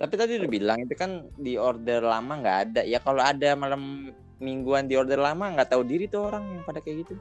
Tapi 0.00 0.16
tadi 0.16 0.40
udah 0.40 0.48
bilang 0.48 0.80
itu 0.80 0.96
kan 0.96 1.28
di 1.36 1.60
order 1.60 2.00
lama 2.00 2.40
nggak 2.40 2.58
ada. 2.72 2.80
Ya 2.88 3.04
kalau 3.04 3.20
ada 3.20 3.52
malam 3.52 4.08
mingguan 4.40 4.88
di 4.88 4.96
order 4.96 5.20
lama 5.20 5.52
nggak 5.52 5.76
tahu 5.76 5.84
diri 5.84 6.08
tuh 6.08 6.32
orang 6.32 6.56
yang 6.56 6.64
pada 6.64 6.80
kayak 6.80 7.04
gitu. 7.04 7.20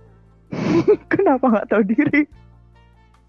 Kenapa 1.12 1.52
nggak 1.52 1.68
tahu 1.68 1.84
diri? 1.84 2.24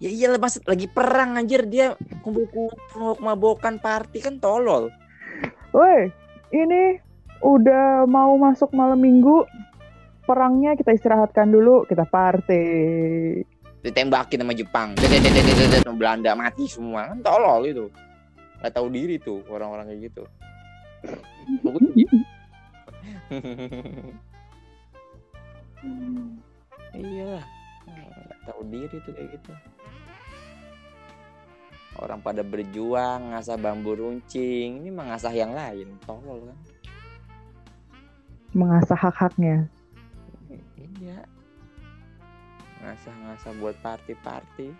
Ya 0.01 0.09
iya 0.09 0.33
mas 0.39 0.57
lagi 0.65 0.89
perang 0.89 1.37
anjir 1.37 1.67
dia 1.67 1.93
kumpul-kumpul 2.23 3.19
mabokan 3.21 3.77
party 3.77 4.17
kan 4.23 4.39
tolol. 4.39 4.89
Woi, 5.75 6.07
ini 6.55 7.10
udah 7.41 8.05
mau 8.05 8.37
masuk 8.37 8.71
malam 8.71 9.01
minggu. 9.01 9.45
Perangnya 10.25 10.77
kita 10.77 10.93
istirahatkan 10.95 11.49
dulu, 11.49 11.83
kita 11.89 12.05
party. 12.07 12.63
Ditembakin 13.81 14.45
sama 14.45 14.53
Jepang. 14.53 14.93
Sama 14.95 15.97
Belanda 15.97 16.37
mati 16.37 16.69
semua 16.69 17.09
kan 17.11 17.19
tolol 17.25 17.65
itu. 17.65 17.85
Gak 18.61 18.77
tahu 18.77 18.93
diri 18.93 19.17
tuh 19.17 19.41
orang-orang 19.49 19.89
kayak 19.89 20.13
gitu. 20.13 20.23
Gitu. 21.01 21.73
iya 26.93 27.41
nggak 27.87 28.39
tahu 28.45 28.61
diri 28.69 28.97
tuh 29.01 29.13
kayak 29.15 29.29
gitu 29.39 29.53
orang 31.99 32.19
pada 32.21 32.41
berjuang 32.45 33.33
ngasah 33.33 33.57
bambu 33.57 33.97
runcing 33.97 34.83
ini 34.83 34.89
mengasah 34.93 35.33
yang 35.33 35.51
lain 35.55 35.97
tolol 36.05 36.45
kan 36.45 36.57
Mengasah 38.51 38.99
hak-haknya. 38.99 39.67
iya. 40.99 41.23
Ngasah-ngasah 42.83 43.51
buat 43.61 43.75
party-party. 43.79 44.75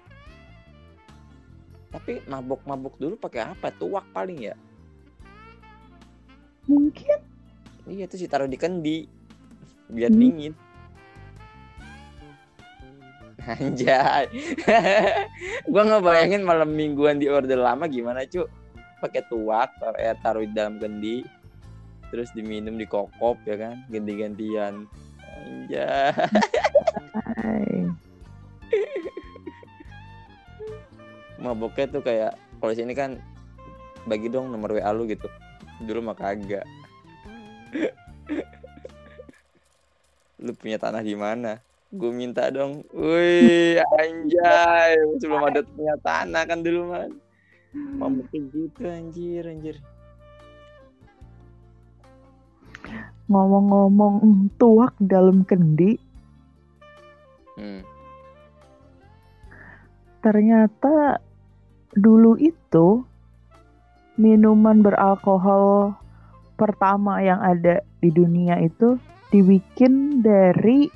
Tapi 1.92 2.24
mabok-mabok 2.28 2.96
dulu 3.00 3.16
pakai 3.16 3.52
apa? 3.52 3.72
Tuak 3.76 4.08
paling 4.12 4.52
ya? 4.52 4.56
Mungkin. 6.68 7.20
Iya 7.88 8.08
tuh 8.08 8.20
sih 8.20 8.28
taruh 8.32 8.48
di 8.48 8.60
kendi. 8.60 9.08
Biar 9.92 10.12
Hmm. 10.12 10.20
dingin. 10.20 10.54
Anjay. 13.42 14.30
Gua 15.72 15.82
nggak 15.82 16.04
bayangin 16.06 16.46
malam 16.46 16.78
mingguan 16.78 17.18
di 17.18 17.26
order 17.26 17.58
lama 17.58 17.90
gimana 17.90 18.22
cu 18.30 18.46
pakai 19.02 19.26
tuak 19.26 19.74
tar 19.82 19.98
eh, 19.98 20.14
taruh 20.22 20.46
di 20.46 20.54
dalam 20.54 20.78
kendi 20.78 21.26
terus 22.12 22.30
diminum 22.36 22.76
di 22.76 22.86
kokop 22.86 23.40
ya 23.48 23.56
kan? 23.58 23.76
Ganti-gantian. 23.88 24.86
Hai. 25.72 27.88
maboknya 31.42 31.90
tuh 31.90 32.06
kayak 32.06 32.38
kalau 32.62 32.74
sini 32.78 32.94
kan 32.94 33.18
bagi 34.06 34.30
dong 34.30 34.54
nomor 34.54 34.78
WA 34.78 34.94
lu 34.94 35.10
gitu. 35.10 35.26
Dulu 35.82 36.00
mah 36.06 36.18
kagak. 36.18 36.66
Lu 40.38 40.54
punya 40.54 40.78
tanah 40.78 41.02
di 41.02 41.18
mana? 41.18 41.58
Gue 41.90 42.14
minta 42.14 42.46
dong. 42.54 42.86
Wih 42.94 43.82
anjay. 43.98 44.94
Sebelum 45.18 45.50
ada 45.50 45.66
punya 45.66 45.98
tanah 46.00 46.46
kan 46.46 46.62
dulu 46.62 46.94
Ngomong 47.74 48.30
kayak 48.30 48.44
gitu 48.54 48.82
anjir 48.86 49.44
anjir. 49.50 49.76
Ngomong-ngomong 53.32 54.16
mm, 54.20 54.60
tuak 54.60 54.94
dalam 55.00 55.48
kendi, 55.48 55.96
Hmm. 57.52 57.84
ternyata 60.24 61.20
dulu 61.94 62.40
itu 62.40 63.04
minuman 64.16 64.80
beralkohol 64.82 65.94
pertama 66.56 67.20
yang 67.22 67.38
ada 67.44 67.84
di 68.00 68.10
dunia 68.10 68.58
itu 68.64 68.96
dibikin 69.30 70.24
dari 70.24 70.90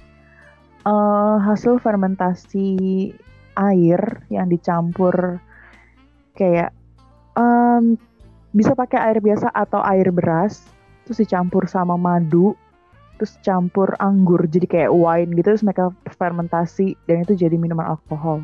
eh, 0.86 1.38
hasil 1.44 1.78
fermentasi 1.78 3.12
air 3.56 4.02
yang 4.34 4.48
dicampur 4.50 5.38
kayak 6.34 6.72
em, 7.38 7.96
bisa 8.56 8.74
pakai 8.74 9.12
air 9.12 9.20
biasa 9.22 9.52
atau 9.52 9.84
air 9.84 10.10
beras 10.10 10.75
terus 11.06 11.22
dicampur 11.22 11.70
sama 11.70 11.96
madu 11.96 12.58
terus 13.16 13.40
campur 13.46 13.96
anggur 14.04 14.44
jadi 14.50 14.68
kayak 14.68 14.92
wine 14.92 15.32
gitu 15.40 15.56
terus 15.56 15.64
mereka 15.64 15.94
fermentasi 16.20 17.00
dan 17.08 17.24
itu 17.24 17.38
jadi 17.38 17.56
minuman 17.56 17.96
alkohol 17.96 18.44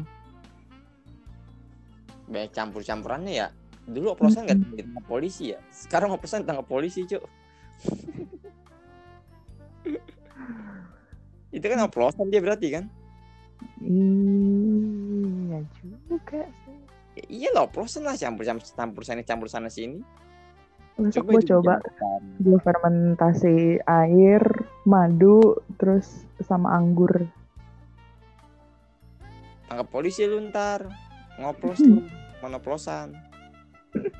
Banyak 2.32 2.56
campur-campurannya 2.56 3.44
ya. 3.44 3.52
Dulu 3.84 4.16
oplosan 4.16 4.48
nggak 4.48 4.56
Mm-mm. 4.56 4.80
ditangkap 4.80 5.04
polisi 5.04 5.52
ya. 5.52 5.60
Sekarang 5.68 6.16
oplosan 6.16 6.48
ditangkap 6.48 6.64
polisi, 6.64 7.04
Cuk. 7.04 7.20
Itu 11.52 11.66
kan 11.68 11.84
oplosan 11.84 12.32
dia 12.32 12.40
berarti 12.40 12.72
kan? 12.72 12.88
Iya 13.84 15.60
juga 15.76 16.48
sih. 16.64 16.80
Ya, 17.20 17.24
iya 17.28 17.50
lah 17.52 17.68
oplosan 17.68 18.08
lah 18.08 18.16
campur 18.16 18.48
campur 18.48 18.64
campur 18.64 19.04
sana 19.04 19.28
campur 19.28 19.52
sana 19.52 19.68
sini. 19.68 20.00
Besok 21.02 21.26
gue 21.34 21.42
coba 21.50 21.82
gue 22.38 22.58
fermentasi 22.62 23.82
air, 23.82 24.42
madu, 24.86 25.58
terus 25.82 26.30
sama 26.46 26.78
anggur. 26.78 27.26
Tangkap 29.66 29.88
polisi 29.90 30.28
lu 30.30 30.38
ntar. 30.52 30.86
Ngoplos 31.42 31.82
lu. 31.82 32.06
Monoplosan. 32.46 33.18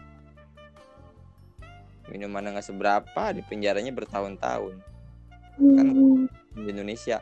Minuman 2.12 2.50
nggak 2.52 2.66
seberapa 2.66 3.24
di 3.32 3.40
penjaranya 3.46 3.94
bertahun-tahun 3.96 4.74
Kan- 5.56 6.28
di 6.58 6.68
Indonesia. 6.70 7.22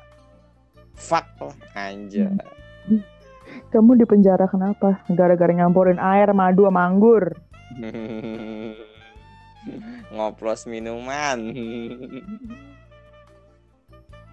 Fuck 0.96 1.26
lah 1.40 1.56
anjay. 1.78 2.28
Kamu 3.70 3.98
di 3.98 4.06
penjara 4.06 4.50
kenapa? 4.50 5.02
Gara-gara 5.10 5.54
nyampurin 5.54 6.02
air, 6.02 6.34
madu, 6.34 6.66
sama 6.66 6.86
anggur. 6.90 7.34
Ngoplos 10.16 10.66
minuman. 10.66 11.40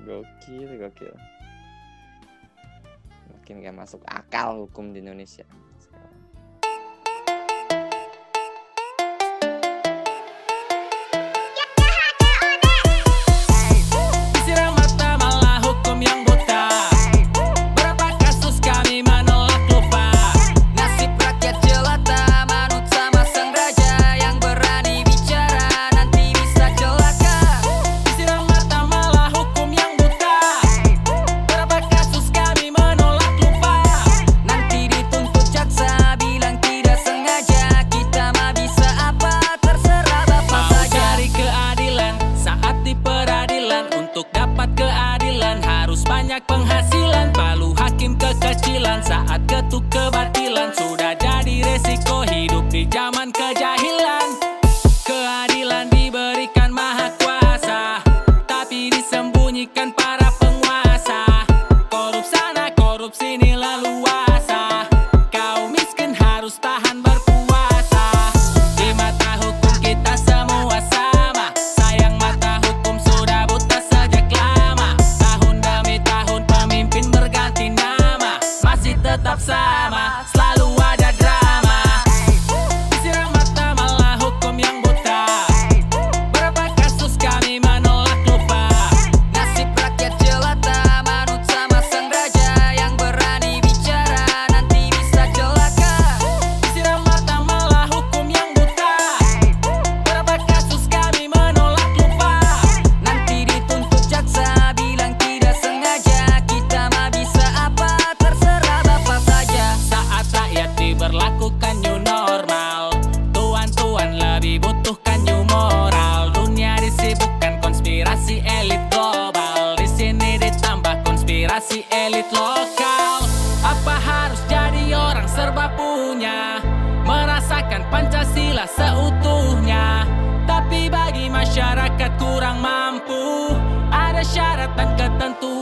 gokil, 0.06 0.70
gokil. 0.78 1.14
Makin 3.34 3.62
gak 3.62 3.76
masuk 3.76 4.02
akal 4.06 4.66
hukum 4.66 4.94
di 4.94 5.02
Indonesia. 5.02 5.46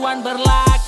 Ketentuan 0.05 0.21
berlaku 0.21 0.84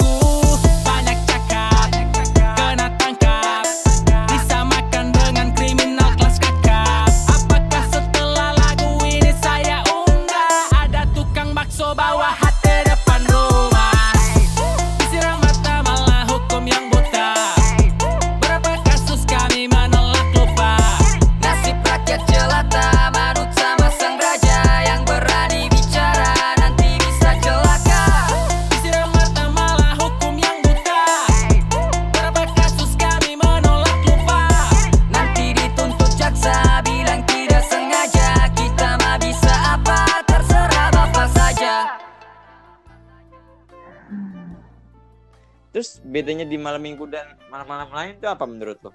bedanya 46.17 46.49
di 46.49 46.57
malam 46.57 46.81
minggu 46.81 47.05
dan 47.05 47.37
malam-malam 47.53 47.93
lain 47.93 48.13
itu 48.17 48.25
apa 48.25 48.41
menurut 48.49 48.81
lo? 48.81 48.91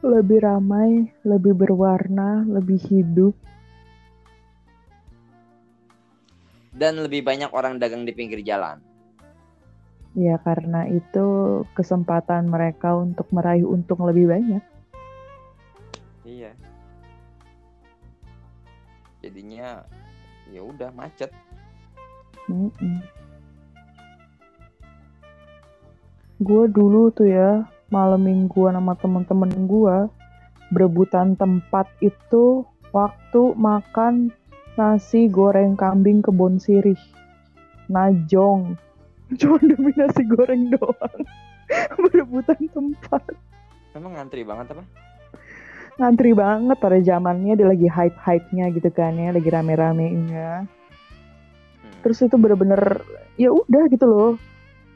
Lebih 0.00 0.40
ramai, 0.40 1.12
lebih 1.28 1.52
berwarna, 1.52 2.40
lebih 2.48 2.80
hidup. 2.88 3.36
Dan 6.72 7.04
lebih 7.04 7.20
banyak 7.20 7.52
orang 7.52 7.76
dagang 7.76 8.08
di 8.08 8.16
pinggir 8.16 8.40
jalan. 8.40 8.80
Ya 10.16 10.40
karena 10.40 10.88
itu 10.88 11.60
kesempatan 11.76 12.48
mereka 12.48 12.96
untuk 12.96 13.28
meraih 13.28 13.68
untung 13.68 14.00
lebih 14.08 14.32
banyak. 14.32 14.64
Iya. 16.24 16.56
Jadinya 19.20 19.84
ya 20.48 20.64
udah 20.64 20.88
macet. 20.96 21.28
Gue 26.40 26.72
dulu 26.72 27.12
tuh 27.12 27.28
ya 27.28 27.68
malam 27.92 28.24
mingguan 28.24 28.72
sama 28.72 28.96
temen-temen 28.96 29.68
gue 29.68 29.96
berebutan 30.72 31.36
tempat 31.36 31.84
itu 32.00 32.64
waktu 32.96 33.52
makan 33.60 34.32
nasi 34.80 35.28
goreng 35.28 35.76
kambing 35.76 36.24
kebon 36.24 36.56
sirih. 36.56 36.96
Najong. 37.92 38.80
Cuma 39.40 39.60
demi 39.60 39.92
nasi 39.92 40.24
goreng 40.24 40.72
doang. 40.72 41.20
berebutan 42.08 42.62
tempat. 42.72 43.22
Emang 43.92 44.16
ngantri 44.16 44.40
banget 44.40 44.72
apa? 44.72 44.82
Ngantri 46.00 46.32
banget 46.32 46.76
pada 46.80 46.98
zamannya 47.04 47.52
dia 47.52 47.68
lagi 47.68 47.84
hype-hype-nya 47.84 48.72
gitu 48.72 48.88
kan 48.88 49.12
ya, 49.20 49.36
lagi 49.36 49.48
rame-ramenya. 49.52 50.64
Hmm. 50.64 51.96
terus 52.00 52.24
itu 52.24 52.36
bener-bener 52.40 53.04
ya 53.36 53.52
udah 53.52 53.84
gitu 53.92 54.08
loh 54.08 54.30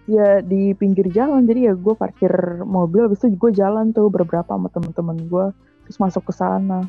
ya 0.04 0.40
di 0.44 0.72
pinggir 0.76 1.08
jalan. 1.12 1.44
Jadi 1.48 1.68
ya 1.68 1.74
gue 1.76 1.94
parkir 1.96 2.32
mobil 2.64 3.08
habis 3.08 3.24
itu 3.24 3.36
gue 3.36 3.52
jalan 3.52 3.92
tuh 3.92 4.08
beberapa 4.12 4.44
sama 4.48 4.68
temen-temen 4.72 5.28
gue 5.28 5.46
terus 5.84 5.98
masuk 6.00 6.28
ke 6.28 6.32
sana. 6.32 6.84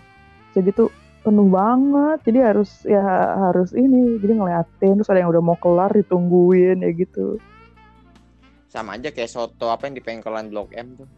Jadi 0.55 0.71
tuh 0.71 0.89
penuh 1.23 1.47
banget. 1.47 2.23
Jadi 2.27 2.39
harus 2.43 2.71
ya 2.87 3.03
harus 3.51 3.71
ini. 3.75 4.19
Jadi 4.19 4.33
ngeliatin 4.35 4.99
terus 4.99 5.11
ada 5.11 5.23
yang 5.23 5.31
udah 5.31 5.43
mau 5.43 5.57
kelar 5.59 5.91
ditungguin 5.91 6.83
ya 6.83 6.91
gitu. 6.95 7.39
Sama 8.71 8.99
aja 8.99 9.11
kayak 9.11 9.31
soto 9.31 9.71
apa 9.71 9.87
yang 9.87 9.95
di 9.95 10.03
pengkolan 10.03 10.51
Blok 10.51 10.75
M 10.75 10.99
tuh. 10.99 11.09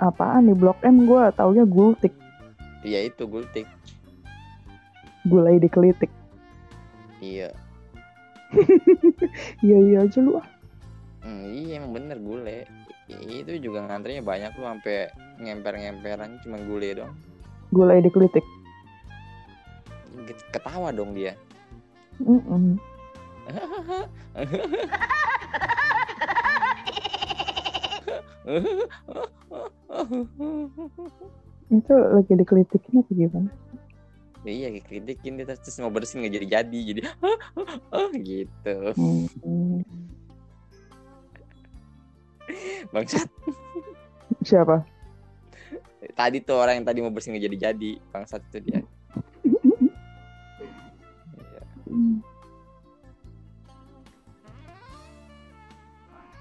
apaan 0.00 0.48
di 0.48 0.56
blok 0.56 0.80
M? 0.80 1.04
Gue 1.04 1.28
taunya 1.36 1.68
gultik. 1.68 2.16
Iya 2.80 3.12
itu 3.12 3.28
gultik. 3.28 3.68
gulai 5.28 5.60
dikelitik. 5.60 6.08
Iya. 7.20 7.52
iya 9.64 9.76
iya 9.78 9.98
aja 10.02 10.20
lu 10.20 10.36
ah 10.36 10.46
Hmm, 11.20 11.52
iya 11.52 11.76
emang 11.76 11.92
bener 11.92 12.16
gule. 12.16 12.64
I- 13.04 13.44
Itu 13.44 13.52
juga 13.60 13.84
ngantrinya 13.84 14.24
banyak 14.24 14.56
tuh 14.56 14.64
sampai 14.64 15.12
ngemper-ngemperan 15.36 16.40
cuma 16.40 16.56
gule 16.64 16.96
dong. 16.96 17.12
gulai 17.70 18.00
dikelitik 18.00 18.42
Ketawa 20.48 20.88
dong 20.90 21.12
dia. 21.12 21.36
Mm-mm. 22.18 22.80
itu 31.70 31.92
lagi 31.94 32.32
dikelitikin 32.34 33.00
apa 33.00 33.10
gimana 33.14 33.50
iya 34.44 34.68
kritikin 34.80 35.36
dia 35.36 35.44
terus 35.44 35.76
mau 35.84 35.92
bersihin 35.92 36.24
nggak 36.24 36.34
jadi 36.40 36.46
jadi 36.60 36.78
jadi 36.80 37.02
gitu 38.24 38.76
bangsat 42.94 43.28
siapa 44.42 44.82
tadi 46.16 46.40
tuh 46.40 46.56
orang 46.56 46.80
yang 46.80 46.86
tadi 46.88 47.04
mau 47.04 47.12
bersihin 47.12 47.36
nggak 47.36 47.44
jadi 47.52 47.56
jadi 47.72 47.90
bangsat 48.12 48.40
itu 48.48 48.58
dia 48.64 48.80
Iya. 51.90 52.12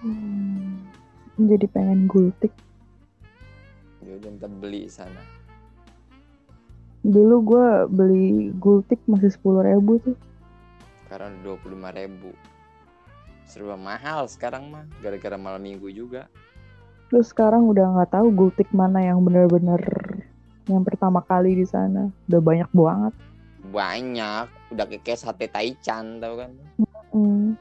Hmm. 0.05 0.85
Jadi 1.39 1.65
pengen 1.71 2.05
gultik. 2.05 2.53
ya 3.99 4.15
udah 4.15 4.31
kita 4.31 4.47
beli 4.47 4.87
sana 4.87 5.19
Dulu 6.99 7.35
gue 7.41 7.67
beli 7.87 8.27
gultik 8.59 8.99
masih 9.07 9.31
sepuluh 9.31 9.63
ribu 9.63 9.99
tuh. 10.03 10.17
sekarang 11.07 11.41
dua 11.41 11.57
puluh 11.57 11.73
lima 11.73 11.89
ribu 11.89 12.29
serba 13.49 13.73
mahal 13.73 14.29
sekarang 14.29 14.69
mah 14.69 14.85
gara-gara 15.01 15.41
malam 15.41 15.57
minggu 15.57 15.89
juga 15.89 16.29
Terus 17.09 17.33
sekarang 17.33 17.65
udah 17.65 17.97
nggak 17.97 18.13
tahu 18.13 18.29
gultik 18.29 18.69
mana 18.69 19.01
yang 19.01 19.25
bener-bener 19.25 19.81
yang 20.69 20.85
pertama 20.85 21.25
kali 21.25 21.57
di 21.57 21.65
sana. 21.65 22.13
Udah 22.29 22.37
banyak 22.37 22.69
banget. 22.69 23.13
banyak 23.59 24.45
udah 24.69 24.85
kayak 24.85 25.17
sate 25.17 25.49
taichan 25.49 26.21
tau 26.21 26.37
kan 26.37 26.51
Hmm. 27.09 27.57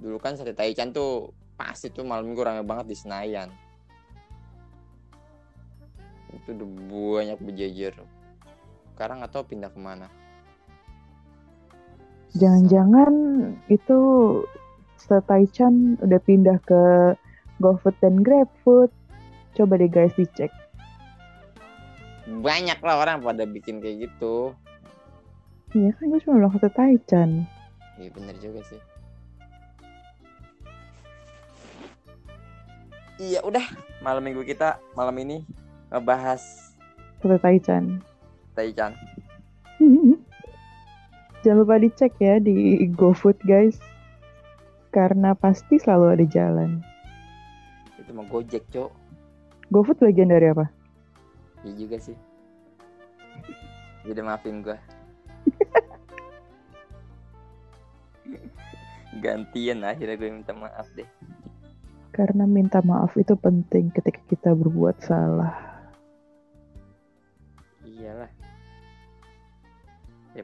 dulu 0.00 0.16
kan 0.16 0.32
sate 0.32 0.56
taichan 0.56 0.90
tuh 0.90 1.28
pasti 1.54 1.92
tuh 1.92 2.08
malam 2.08 2.24
minggu 2.24 2.40
rame 2.40 2.64
banget 2.64 2.88
di 2.88 2.96
Senayan 2.96 3.52
itu 6.32 6.56
udah 6.56 6.68
banyak 6.88 7.38
berjejer 7.38 7.94
sekarang 9.00 9.24
tahu 9.32 9.48
pindah 9.48 9.72
ke 9.72 9.80
mana 9.80 10.12
Jangan-jangan 12.36 13.10
itu 13.72 13.98
Taichan 15.08 15.96
udah 16.04 16.20
pindah 16.22 16.60
ke 16.62 16.82
GoFood 17.58 17.96
dan 17.98 18.20
GrabFood. 18.22 18.92
Coba 19.56 19.80
deh 19.80 19.88
guys 19.88 20.12
dicek. 20.14 20.52
banyak 22.30 22.78
lah 22.78 23.02
orang 23.02 23.18
pada 23.24 23.42
bikin 23.42 23.82
kayak 23.82 24.06
gitu 24.06 24.54
Iya 25.74 25.90
kan 25.98 26.14
gue 26.14 26.20
cuma 26.22 26.38
bilang 26.38 26.54
Taichan. 26.62 27.30
iya 27.98 28.08
bener 28.14 28.36
juga 28.38 28.62
sih 28.70 28.80
iya 33.18 33.42
udah 33.42 33.66
malam 33.98 34.22
minggu 34.22 34.46
kita 34.46 34.78
malam 34.94 35.18
ini 35.18 35.42
ngebahas 35.90 36.70
Taichan 38.60 38.92
Jangan 41.40 41.64
lupa 41.64 41.80
dicek 41.80 42.12
ya 42.20 42.36
di 42.36 42.84
GoFood 42.92 43.40
guys. 43.48 43.80
Karena 44.92 45.32
pasti 45.32 45.80
selalu 45.80 46.20
ada 46.20 46.26
jalan. 46.28 46.84
itu 47.96 48.18
mau 48.18 48.26
gojek 48.26 48.66
cok 48.74 48.90
GoFood 49.70 50.02
bagian 50.02 50.34
dari 50.34 50.50
apa? 50.50 50.66
iya 51.62 51.72
juga 51.78 51.94
sih 52.02 52.18
jadi 54.02 54.18
maafin 54.24 54.66
gua 54.66 54.74
gantian 59.22 59.86
akhirnya 59.86 60.18
gue 60.18 60.30
minta 60.32 60.50
maaf 60.50 60.90
deh 60.98 61.06
Karena 62.10 62.42
minta 62.42 62.82
maaf 62.82 63.14
itu 63.14 63.38
penting 63.38 63.94
ketika 63.94 64.18
kita 64.26 64.50
berbuat 64.50 64.98
salah. 64.98 65.69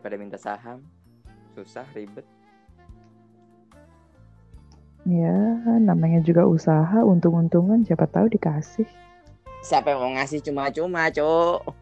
Daripada 0.06 0.22
minta 0.22 0.38
saham. 0.38 0.86
Susah 1.58 1.82
ribet. 1.90 2.22
Ya, 5.02 5.34
namanya 5.82 6.22
juga 6.22 6.46
usaha, 6.46 7.02
untung-untungan 7.02 7.82
siapa 7.82 8.06
tahu 8.06 8.30
dikasih. 8.30 8.86
siapa 9.66 9.90
yang 9.90 9.98
mau 9.98 10.12
ngasih? 10.14 10.46
Cuma-cuma 10.46 11.10
cok. 11.10 11.74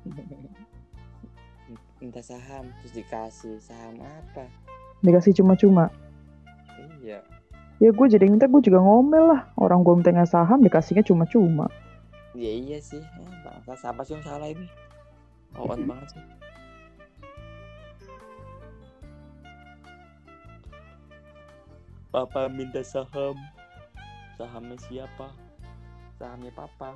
Minta 2.00 2.24
saham 2.24 2.72
terus 2.80 2.96
dikasih. 2.96 3.60
Saham 3.60 4.00
apa? 4.00 4.48
Dikasih 5.04 5.36
cuma-cuma. 5.36 5.92
iya. 7.04 7.20
Ya 7.76 7.90
gue 7.92 8.06
jadi 8.08 8.24
minta 8.24 8.48
gue 8.48 8.64
juga 8.64 8.80
ngomel 8.80 9.36
lah. 9.36 9.52
Orang 9.60 9.84
gue 9.84 9.92
minta 10.00 10.12
saham 10.24 10.64
dikasihnya 10.64 11.04
cuma-cuma. 11.04 11.68
iya 12.32 12.56
iya 12.56 12.78
sih. 12.80 13.04
Eh, 13.04 13.36
bangsa 13.44 13.76
siapa 13.76 14.00
sih 14.00 14.16
yang 14.16 14.24
salah 14.24 14.48
ini? 14.48 14.64
On 15.60 15.80
banget 15.84 16.16
sih 16.16 16.24
Papa 22.14 22.46
minta 22.46 22.78
saham 22.86 23.34
Sahamnya 24.38 24.78
siapa? 24.86 25.34
Sahamnya 26.14 26.54
papa 26.54 26.94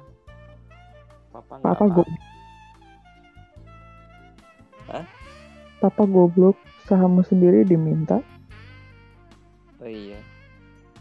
Papa 1.34 1.58
Papa 1.58 1.74
apa- 1.74 1.90
gue. 1.90 2.06
Hah? 4.86 5.04
Papa 5.82 6.06
goblok, 6.06 6.54
sahammu 6.86 7.26
sendiri 7.26 7.66
diminta. 7.66 8.22
Oh 9.82 9.90
iya 9.90 10.22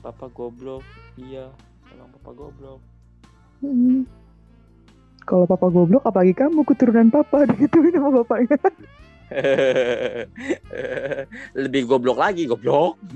Papa 0.02 0.34
goblok 0.34 0.82
Iya 1.14 1.54
Emang 1.94 2.10
papa 2.18 2.34
goblok 2.34 2.82
Hmm. 3.62 4.06
Kalau 5.26 5.50
papa 5.50 5.70
goblok, 5.70 6.06
apalagi 6.06 6.34
kamu 6.38 6.62
keturunan 6.66 7.10
papa 7.14 7.44
digituin 7.54 7.90
sama 7.94 8.22
bapaknya. 8.22 8.58
Lebih 11.64 11.82
goblok 11.84 12.18
lagi 12.20 12.48
goblok 12.48 12.96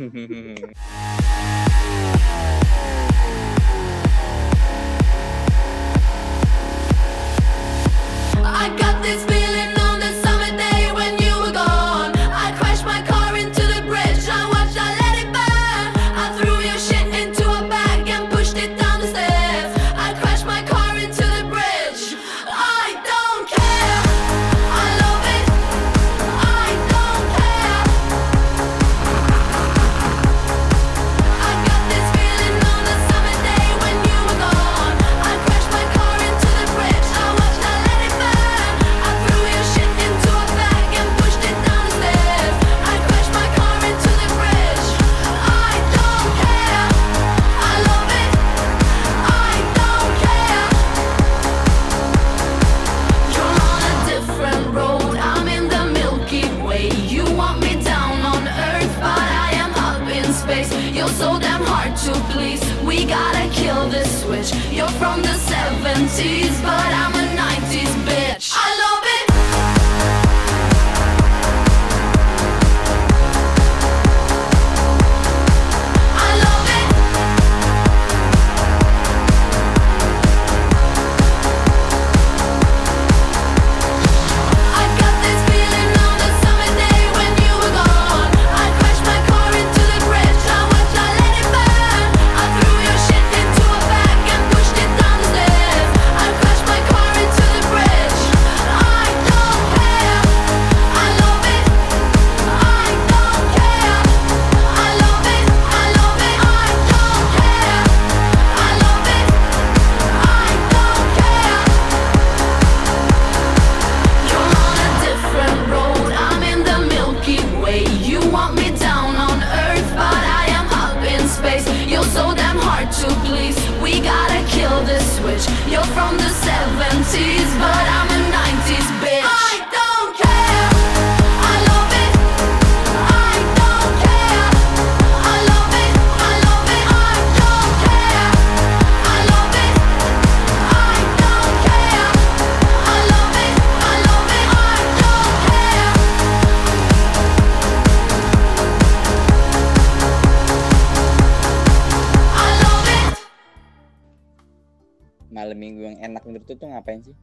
Malam 155.41 155.58
minggu 155.58 155.82
yang 155.82 155.97
enak 155.97 156.21
menurut 156.21 156.45
lu 156.45 156.54
tuh 156.54 156.69
ngapain 156.69 157.01
sih? 157.01 157.17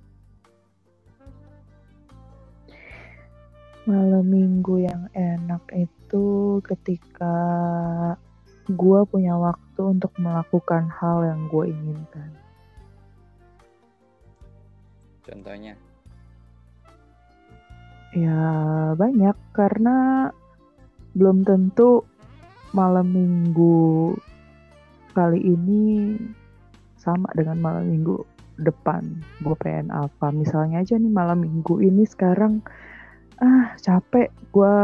Malam 3.87 4.27
minggu 4.27 4.75
yang 4.83 5.07
enak 5.15 5.63
itu 5.71 6.59
ketika 6.67 7.39
gue 8.67 9.01
punya 9.07 9.39
waktu 9.39 9.83
untuk 9.95 10.11
melakukan 10.19 10.91
hal 10.91 11.31
yang 11.31 11.47
gue 11.47 11.71
inginkan. 11.71 12.35
Contohnya. 15.23 15.79
Ya 18.19 18.43
banyak 18.99 19.39
karena 19.55 20.27
belum 21.15 21.47
tentu 21.47 22.03
malam 22.75 23.15
minggu 23.15 24.19
kali 25.15 25.39
ini 25.39 26.19
sama 27.09 27.33
dengan 27.33 27.57
malam 27.57 27.89
minggu 27.89 28.21
depan. 28.61 29.25
Gue 29.41 29.57
pengen 29.57 29.89
apa? 29.89 30.29
Misalnya 30.29 30.85
aja 30.85 31.01
nih 31.01 31.09
malam 31.09 31.41
minggu 31.41 31.81
ini 31.81 32.05
sekarang 32.05 32.61
ah 33.41 33.73
capek 33.81 34.29
gue 34.51 34.77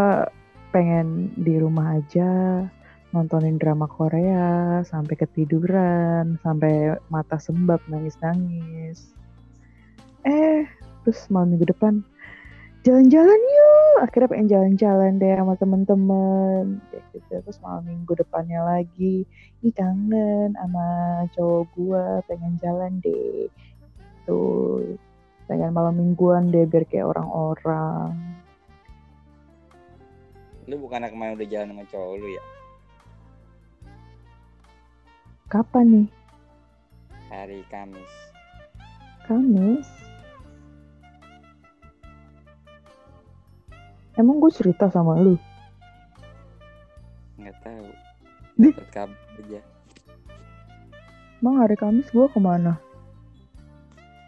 pengen 0.71 1.35
di 1.35 1.59
rumah 1.59 1.99
aja 1.99 2.63
nontonin 3.11 3.59
drama 3.59 3.87
Korea 3.91 4.83
sampai 4.87 5.15
ketiduran 5.19 6.39
sampai 6.43 6.99
mata 7.11 7.39
sembab 7.39 7.83
nangis-nangis 7.91 9.15
eh 10.23 10.67
terus 11.03 11.27
malam 11.31 11.55
minggu 11.55 11.67
depan 11.71 12.03
jalan-jalan 12.85 13.41
yuk. 13.41 13.97
Akhirnya 14.05 14.29
pengen 14.29 14.49
jalan-jalan 14.53 15.13
deh 15.17 15.33
sama 15.33 15.55
temen-temen. 15.57 16.85
Kayak 16.93 17.05
gitu. 17.17 17.33
Terus 17.41 17.59
malam 17.65 17.83
minggu 17.89 18.13
depannya 18.13 18.61
lagi. 18.61 19.25
Ih 19.65 19.73
kangen 19.73 20.53
sama 20.53 20.87
cowok 21.33 21.65
gua. 21.75 22.07
Pengen 22.29 22.61
jalan 22.61 23.01
deh. 23.01 23.49
Tuh 24.29 25.01
pengen 25.49 25.73
malam 25.73 25.97
mingguan 25.97 26.53
deh 26.53 26.69
biar 26.69 26.85
kayak 26.85 27.09
orang-orang. 27.17 28.13
Lu 30.69 30.77
bukan 30.81 31.09
kemarin 31.09 31.37
udah 31.41 31.49
jalan 31.49 31.73
sama 31.73 31.85
cowok 31.89 32.15
lu 32.21 32.29
ya? 32.37 32.45
kapan 35.55 35.87
nih? 35.87 36.09
Hari 37.31 37.63
Kamis. 37.71 38.13
Kamis 39.31 40.04
emang 44.15 44.39
gue 44.39 44.51
cerita 44.51 44.87
sama 44.87 45.17
lu 45.17 45.35
Nggak 47.35 47.57
tahu. 47.61 47.87
Dapat 48.55 48.87
kabar 48.89 49.19
aja. 49.37 49.61
emang 51.37 51.57
hari 51.59 51.75
Kamis 51.75 52.09
gue 52.09 52.25
ke 52.25 52.39
mana 52.39 52.79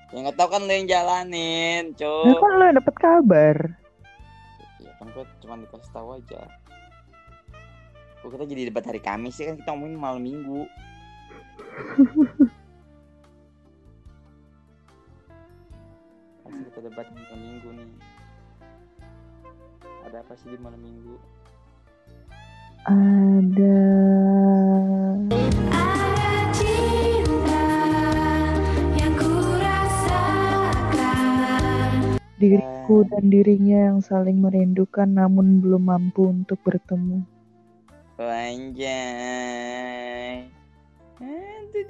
Ya 0.09 0.23
nggak 0.23 0.37
tahu 0.37 0.49
kan 0.49 0.63
lu 0.63 0.71
yang 0.71 0.87
jalanin, 0.87 1.83
Nah, 1.89 1.97
cowok. 1.97 2.37
kan 2.37 2.51
lu 2.53 2.63
yang 2.65 2.77
dapet 2.77 2.95
kabar 2.97 3.57
Ya 4.77 4.91
kan 4.95 5.07
gua 5.11 5.25
cuma 5.39 5.55
dikasih 5.57 5.91
tahu 5.91 6.09
aja. 6.15 6.41
Kok 8.19 8.31
kita 8.31 8.45
jadi 8.45 8.63
debat 8.67 8.83
hari 8.83 8.99
Kamis 8.99 9.35
sih 9.35 9.45
kan 9.45 9.57
kita 9.57 9.71
ngomongin 9.71 9.97
malam 9.97 10.21
minggu. 10.21 10.67
Pasti 16.39 16.61
kita 16.67 16.81
debat 16.83 17.07
malam 17.09 17.41
minggu 17.41 17.69
nih. 17.73 17.89
Ada 20.07 20.23
apa 20.23 20.39
sih 20.39 20.55
di 20.55 20.59
malam 20.63 20.79
minggu? 20.79 21.19
ada 22.87 23.83
diriku 32.39 33.03
dan 33.11 33.27
dirinya 33.27 33.91
yang 33.91 33.99
saling 33.99 34.39
merindukan 34.39 35.11
namun 35.11 35.59
belum 35.59 35.91
mampu 35.91 36.31
untuk 36.31 36.63
bertemu. 36.63 37.27
Anjay. 38.23 38.87
Du, 41.19 41.83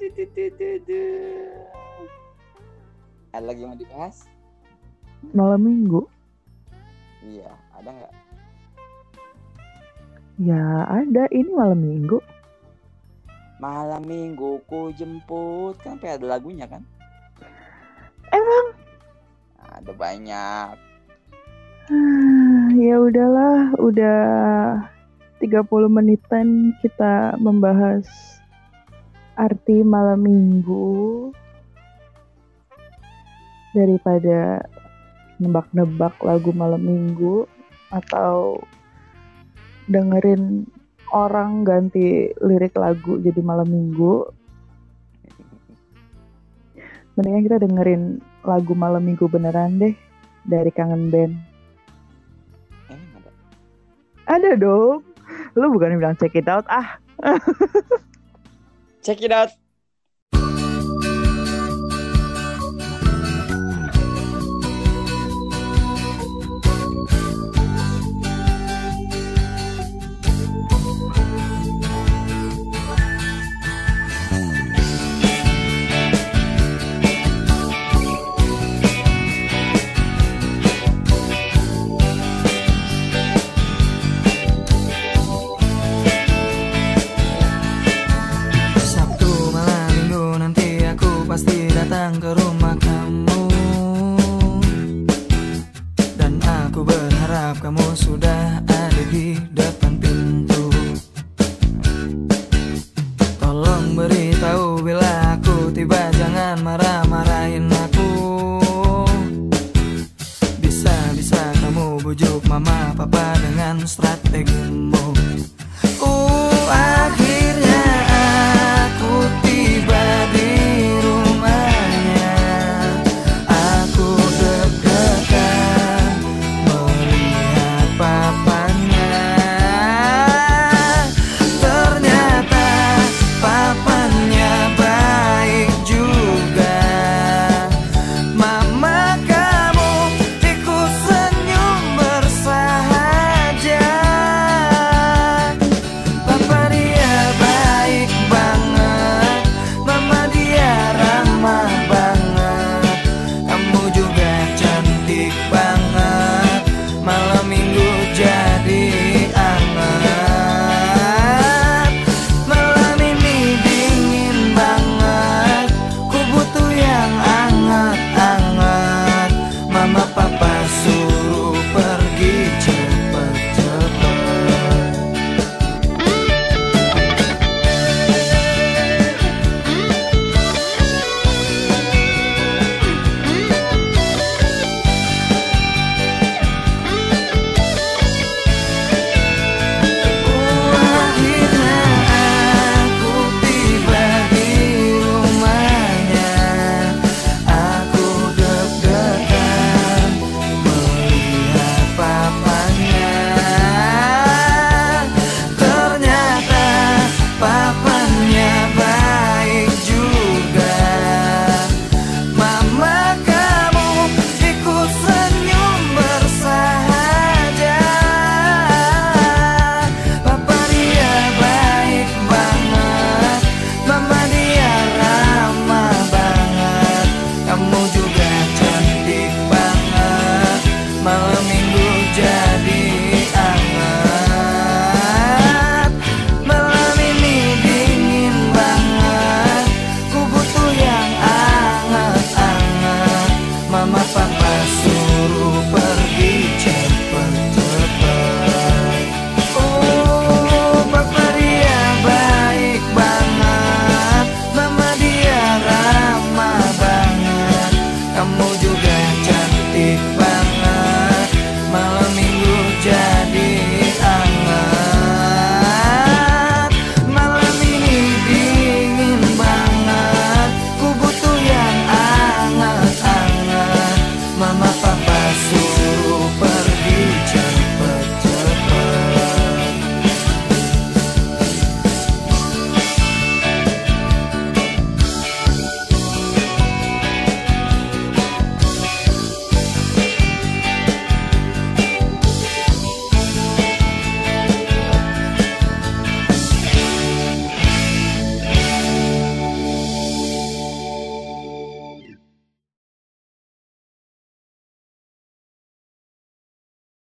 du. 0.81 1.03
Ada 3.37 3.45
lagi 3.45 3.61
yang 3.61 3.77
mau 3.77 3.77
dibahas? 3.77 4.25
Malam 5.29 5.61
minggu? 5.61 6.09
Iya, 7.21 7.53
ada 7.77 7.89
nggak? 7.93 8.13
Ya 10.37 10.85
ada, 10.85 11.23
ini 11.33 11.49
malam 11.49 11.81
minggu. 11.81 12.21
Malam 13.57 14.05
minggu 14.05 14.61
ku 14.69 14.93
jemput 14.93 15.81
kan 15.81 15.97
ada 16.01 16.25
lagunya 16.25 16.69
kan? 16.69 16.85
Emang? 18.29 18.67
Ada 19.57 19.91
banyak. 19.97 20.75
Ah, 21.87 22.67
ya 22.77 22.95
udahlah, 23.01 23.73
udah 23.81 24.21
30 25.41 25.89
menitan 25.89 26.73
kita 26.85 27.33
membahas 27.41 28.05
arti 29.37 29.85
malam 29.85 30.25
minggu 30.25 31.29
daripada 33.77 34.65
nebak-nebak 35.37 36.17
lagu 36.25 36.49
malam 36.53 36.81
minggu 36.81 37.45
atau 37.93 38.61
dengerin 39.87 40.67
orang 41.15 41.63
ganti 41.63 42.31
lirik 42.43 42.75
lagu 42.75 43.19
jadi 43.23 43.39
malam 43.39 43.67
minggu 43.67 44.27
mendingan 47.15 47.45
kita 47.47 47.57
dengerin 47.63 48.03
lagu 48.43 48.73
malam 48.75 49.03
minggu 49.07 49.25
beneran 49.31 49.79
deh 49.79 49.95
dari 50.43 50.71
kangen 50.71 51.07
band 51.07 51.33
Emang 52.91 53.23
ada. 53.23 53.31
ada 54.27 54.51
dong 54.59 55.01
lu 55.55 55.71
bukan 55.71 55.95
bilang 55.95 56.19
check 56.19 56.35
it 56.35 56.45
out 56.51 56.67
ah 56.67 56.99
Check 59.07 59.23
it 59.23 59.31
out. 59.31 59.55